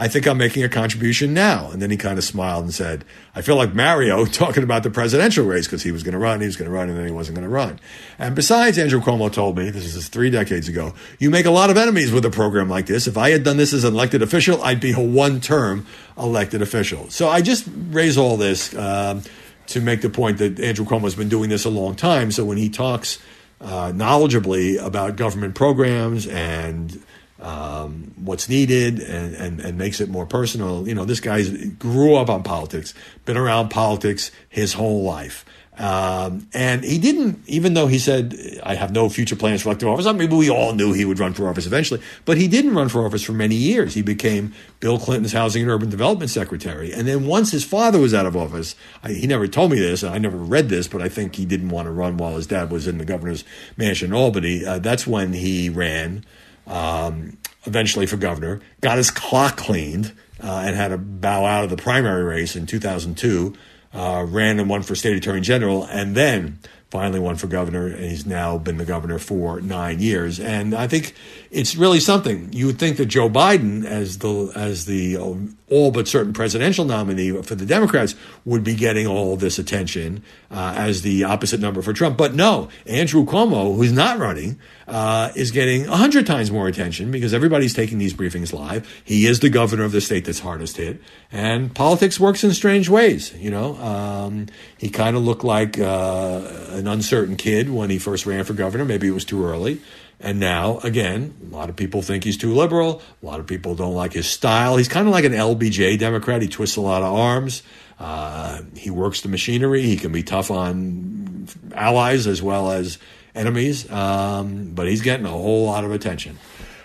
I 0.02 0.08
think 0.08 0.26
I'm 0.28 0.38
making 0.38 0.63
a 0.63 0.70
contribution 0.70 1.34
now. 1.34 1.72
And 1.72 1.82
then 1.82 1.92
he 1.92 1.98
kind 1.98 2.18
of 2.18 2.24
smiled 2.24 2.63
and 2.63 2.74
said, 2.74 3.04
I 3.36 3.42
feel 3.42 3.58
like 3.58 3.76
Mario 3.76 4.26
talking 4.26 4.63
about 4.63 4.84
the 4.84 4.89
presidential 4.89 5.46
race 5.46 5.68
because 5.68 5.84
he 5.84 5.92
was 5.92 6.04
going 6.04 6.13
to 6.13 6.18
run, 6.18 6.39
he 6.39 6.46
was 6.46 6.56
going 6.56 6.72
to 6.72 6.74
run, 6.74 6.88
and 6.88 6.98
then 6.98 7.06
he 7.06 7.12
wasn't 7.12 7.36
going 7.36 7.48
to 7.48 7.54
run. 7.54 7.82
And 8.18 8.34
besides, 8.34 8.78
Andrew 8.78 9.02
Cuomo 9.02 9.32
told 9.32 9.58
me, 9.58 9.70
this 9.70 9.94
is 9.94 10.08
three 10.08 10.30
decades 10.30 10.70
ago, 10.70 10.94
you 11.20 11.30
make 11.30 11.46
a 11.46 11.52
lot 11.52 11.70
of 11.70 11.76
enemies 11.76 12.13
with 12.13 12.24
a 12.24 12.30
program 12.30 12.70
like 12.70 12.86
this. 12.86 13.08
If 13.08 13.18
I 13.18 13.32
had 13.32 13.44
done 13.44 13.58
this 13.58 13.74
as 13.74 13.84
an 13.84 13.94
elected 13.94 14.22
official, 14.22 14.63
I'd 14.63 14.80
be 14.80 14.94
a 14.94 15.02
one 15.02 15.42
term 15.42 15.86
elected 16.18 16.62
official. 16.62 17.10
So 17.10 17.28
I 17.28 17.42
just 17.42 17.68
raise 17.89 18.18
all 18.18 18.38
this 18.38 18.74
um, 18.76 19.24
to 19.68 19.82
make 19.82 20.02
the 20.02 20.10
point 20.10 20.38
that 20.38 20.62
Andrew 20.62 20.86
Cuomo 20.86 21.02
has 21.02 21.15
been 21.15 21.30
doing 21.30 21.50
this 21.50 21.65
a 21.65 21.70
long 21.70 21.96
time. 21.96 22.32
So 22.32 22.46
when 22.46 22.58
he 22.58 22.70
talks 22.70 23.20
uh, 23.62 23.91
knowledgeably 23.91 24.82
about 24.84 25.15
government 25.15 25.56
programs 25.56 26.28
and 26.28 27.02
um, 27.41 28.13
what's 28.17 28.50
needed 28.50 29.00
and, 29.00 29.36
and, 29.36 29.60
and 29.60 29.78
makes 29.78 30.02
it 30.02 30.10
more 30.10 30.26
personal. 30.26 30.88
You 30.88 30.95
know, 30.95 31.06
this 31.06 31.19
guy 31.19 31.43
grew 31.80 32.15
up 32.15 32.30
on 32.30 32.43
politics, 32.43 32.93
been 33.26 33.38
around 33.38 33.69
politics 33.69 34.32
his 34.50 34.74
whole 34.74 35.04
life. 35.04 35.45
Um, 35.80 36.46
and 36.54 36.84
he 36.84 36.98
didn't, 36.98 37.42
even 37.48 37.74
though 37.74 37.88
he 37.88 38.00
said, 38.00 38.36
I 38.63 38.76
have 38.76 38.92
no 38.92 39.08
future 39.08 39.38
plans 39.38 39.62
for 39.62 39.70
elective 39.70 39.88
office. 39.88 40.06
I 40.06 40.12
mean, 40.12 40.30
we 40.30 40.50
all 40.50 40.74
knew 40.74 40.92
he 40.92 41.06
would 41.06 41.20
run 41.20 41.34
for 41.34 41.48
office 41.48 41.65
eventually, 41.65 42.02
but 42.26 42.38
he 42.38 42.50
didn't 42.50 42.76
run 42.76 42.89
for 42.89 43.06
office 43.06 43.24
for 43.24 43.32
many 43.32 43.56
years. 43.56 43.94
He 43.94 44.02
became 44.02 44.54
Bill 44.82 45.00
Clinton's 45.00 45.32
Housing 45.32 45.62
and 45.62 45.72
Urban 45.72 45.89
Development 45.89 46.30
Secretary. 46.30 46.92
And 46.92 47.08
then 47.08 47.26
once 47.26 47.52
his 47.52 47.63
father 47.63 47.98
was 47.98 48.13
out 48.13 48.26
of 48.26 48.36
office, 48.36 48.76
I, 49.04 49.13
he 49.13 49.26
never 49.26 49.48
told 49.48 49.72
me 49.72 49.80
this, 49.80 50.04
and 50.04 50.13
I 50.13 50.18
never 50.18 50.38
read 50.38 50.68
this, 50.68 50.89
but 50.89 51.02
I 51.02 51.08
think 51.08 51.38
he 51.38 51.46
didn't 51.46 51.70
want 51.70 51.86
to 51.86 51.92
run 51.92 52.18
while 52.18 52.36
his 52.36 52.48
dad 52.48 52.72
was 52.72 52.86
in 52.86 52.98
the 52.98 53.06
governor's 53.06 53.46
mansion 53.78 54.10
in 54.10 54.13
Albany. 54.13 54.65
Uh, 54.65 54.80
that's 54.80 55.08
when 55.08 55.32
he 55.32 55.70
ran 55.70 56.26
um, 56.68 57.38
eventually 57.65 58.06
for 58.06 58.18
governor, 58.18 58.60
got 58.82 58.98
his 58.98 59.12
clock 59.12 59.56
cleaned, 59.56 60.13
uh, 60.44 60.63
and 60.65 60.76
had 60.76 60.89
to 60.89 60.98
bow 60.98 61.46
out 61.46 61.63
of 61.63 61.70
the 61.70 61.78
primary 61.78 62.24
race 62.24 62.56
in 62.56 62.65
2002, 62.65 63.54
uh, 63.93 64.25
ran 64.28 64.60
and 64.60 64.69
won 64.69 64.82
for 64.84 64.95
state 64.95 65.15
attorney 65.17 65.41
general, 65.41 65.86
and 65.86 66.15
then 66.15 66.60
finally 66.89 67.19
won 67.19 67.36
for 67.36 67.47
governor, 67.47 67.88
and 67.88 68.04
he's 68.04 68.25
now 68.25 68.58
been 68.58 68.78
the 68.78 68.86
governor 68.86 69.19
for 69.19 69.62
nine 69.62 69.99
years. 69.99 70.39
And 70.39 70.73
I 70.73 70.88
think 70.88 71.13
it's 71.52 71.76
really 71.76 72.00
something. 72.00 72.54
You 72.54 72.68
would 72.68 72.78
think 72.78 72.98
that 72.98 73.08
Joe 73.08 73.30
Biden, 73.30 73.84
as 73.84 74.20
the 74.20 74.52
as 74.56 74.86
the 74.86 75.18
all 75.18 75.92
but 75.92 76.08
certain 76.08 76.34
presidential 76.34 76.86
nominee 76.86 77.32
for 77.42 77.56
the 77.56 77.66
Democrats, 77.66 78.16
would 78.46 78.64
be 78.64 78.76
getting 78.76 79.08
all 79.08 79.36
this 79.36 79.58
attention 79.58 80.24
uh, 80.52 80.74
as 80.78 81.02
the 81.02 81.24
opposite 81.24 81.60
number 81.60 81.82
for 81.82 81.92
Trump. 81.92 82.18
But 82.18 82.36
no, 82.36 82.70
Andrew 82.86 83.26
Cuomo, 83.26 83.76
who's 83.76 83.92
not 83.92 84.20
running, 84.20 84.60
uh, 84.88 85.32
is 85.36 85.50
getting 85.50 85.86
hundred 85.86 86.28
times 86.28 86.52
more 86.52 86.68
attention 86.68 87.10
because 87.10 87.34
everybody's 87.34 87.74
taking 87.74 87.98
these 87.98 88.14
briefings 88.14 88.54
live. 88.54 88.88
He 89.04 89.26
is 89.26 89.40
the 89.40 89.50
governor 89.50 89.84
of 89.86 89.92
the 89.92 90.02
state 90.02 90.26
that's 90.26 90.40
hardest 90.40 90.78
hit, 90.78 91.02
and 91.32 91.74
politics 91.74 92.20
works 92.20 92.44
in 92.44 92.54
strange 92.54 92.90
ways. 92.90 93.34
You 93.36 93.50
know, 93.50 93.76
um, 93.78 94.48
he 94.78 94.90
kind 94.90 95.18
of 95.18 95.24
looked 95.24 95.44
like 95.44 95.80
uh, 95.80 96.42
an 96.70 96.88
uncertain 96.88 97.38
kid 97.38 97.72
when 97.72 97.90
he 97.90 97.98
first 97.98 98.28
ran 98.28 98.44
for 98.44 98.54
governor. 98.54 98.86
Maybe 98.86 99.08
it 99.08 99.14
was 99.14 99.26
too 99.26 99.44
early. 99.44 99.82
And 100.19 100.39
now, 100.39 100.79
again, 100.79 101.34
a 101.49 101.55
lot 101.55 101.69
of 101.69 101.77
people 101.77 102.01
think 102.01 102.25
he's 102.25 102.38
too 102.38 102.53
liberal. 102.53 103.01
A 103.23 103.25
lot 103.25 103.39
of 103.39 103.47
people 103.47 103.73
don't 103.75 103.95
like 103.95 104.13
his 104.13 104.27
style. 104.27 104.75
He's 104.75 104.89
kind 104.89 105.08
of 105.08 105.13
like 105.13 105.23
an 105.23 105.32
LBJ 105.32 105.97
Democrat. 105.97 106.41
He 106.41 106.49
twists 106.49 106.75
a 106.75 106.82
lot 106.82 107.03
of 107.03 107.13
arms. 107.13 107.63
Uh, 107.99 108.62
he 108.75 108.89
works 108.89 109.21
the 109.21 109.29
machinery. 109.29 109.84
He 109.84 109.95
can 109.95 110.12
be 110.12 110.23
tough 110.23 110.51
on 110.51 111.47
allies 111.73 112.27
as 112.27 112.41
well 112.41 112.71
as 112.71 112.97
enemies. 113.34 113.89
Um, 113.89 114.73
but 114.73 114.88
he's 114.88 115.01
getting 115.01 115.25
a 115.25 115.29
whole 115.29 115.65
lot 115.65 115.86
of 115.86 115.91
attention. 115.91 116.38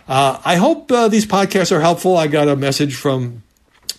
Uh, 0.07 0.41
I 0.45 0.57
hope 0.57 0.93
uh, 0.93 1.09
these 1.09 1.27
podcasts 1.27 1.73
are 1.73 1.81
helpful. 1.81 2.17
I 2.17 2.29
got 2.29 2.49
a 2.49 2.57
message 2.57 2.95
from 2.95 3.43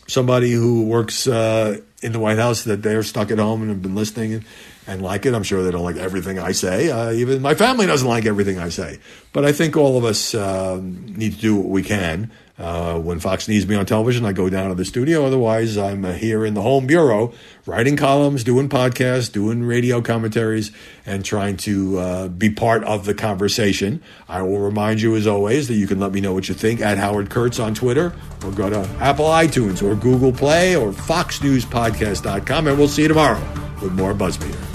somebody 0.07 0.51
who 0.51 0.85
works 0.85 1.27
uh, 1.27 1.79
in 2.05 2.11
the 2.11 2.19
White 2.19 2.37
House 2.37 2.63
that 2.63 2.81
they're 2.83 3.03
stuck 3.03 3.31
at 3.31 3.39
home 3.39 3.61
and 3.61 3.69
have 3.69 3.81
been 3.81 3.95
listening. 3.95 4.35
And, 4.35 4.45
and 4.87 5.01
like 5.01 5.25
it. 5.25 5.33
I'm 5.33 5.43
sure 5.43 5.63
they 5.63 5.71
don't 5.71 5.83
like 5.83 5.97
everything 5.97 6.39
I 6.39 6.51
say. 6.51 6.91
Uh, 6.91 7.11
even 7.11 7.41
my 7.41 7.55
family 7.55 7.85
doesn't 7.85 8.07
like 8.07 8.25
everything 8.25 8.59
I 8.59 8.69
say. 8.69 8.99
But 9.33 9.45
I 9.45 9.51
think 9.51 9.75
all 9.75 9.97
of 9.97 10.05
us 10.05 10.35
uh, 10.35 10.79
need 10.81 11.33
to 11.33 11.39
do 11.39 11.55
what 11.55 11.67
we 11.67 11.83
can. 11.83 12.31
Uh, 12.57 12.97
when 12.97 13.19
Fox 13.19 13.49
needs 13.49 13.67
me 13.67 13.75
on 13.75 13.85
television, 13.85 14.23
I 14.23 14.31
go 14.31 14.49
down 14.49 14.69
to 14.69 14.75
the 14.75 14.85
studio. 14.85 15.25
Otherwise, 15.25 15.77
I'm 15.77 16.05
uh, 16.05 16.13
here 16.13 16.45
in 16.45 16.53
the 16.53 16.61
home 16.61 16.87
bureau, 16.87 17.33
writing 17.65 17.97
columns, 17.97 18.45
doing 18.45 18.69
podcasts, 18.69 19.29
doing 19.29 19.63
radio 19.63 20.01
commentaries, 20.01 20.71
and 21.05 21.25
trying 21.25 21.57
to 21.57 21.99
uh, 21.99 22.27
be 22.29 22.49
part 22.49 22.83
of 22.85 23.03
the 23.05 23.13
conversation. 23.13 24.01
I 24.29 24.41
will 24.41 24.59
remind 24.59 25.01
you, 25.01 25.15
as 25.15 25.27
always, 25.27 25.67
that 25.67 25.75
you 25.75 25.85
can 25.85 25.99
let 25.99 26.13
me 26.13 26.21
know 26.21 26.33
what 26.33 26.47
you 26.47 26.55
think 26.55 26.79
at 26.79 26.97
Howard 26.97 27.29
Kurtz 27.29 27.59
on 27.59 27.73
Twitter, 27.73 28.13
or 28.45 28.51
go 28.51 28.69
to 28.69 28.79
Apple 29.01 29.25
iTunes, 29.25 29.83
or 29.83 29.95
Google 29.95 30.31
Play, 30.31 30.77
or 30.77 30.91
FoxNewsPodcast.com, 30.93 32.67
and 32.67 32.77
we'll 32.77 32.87
see 32.87 33.01
you 33.01 33.09
tomorrow 33.09 33.41
with 33.81 33.91
more 33.91 34.13
Buzzmeter. 34.13 34.74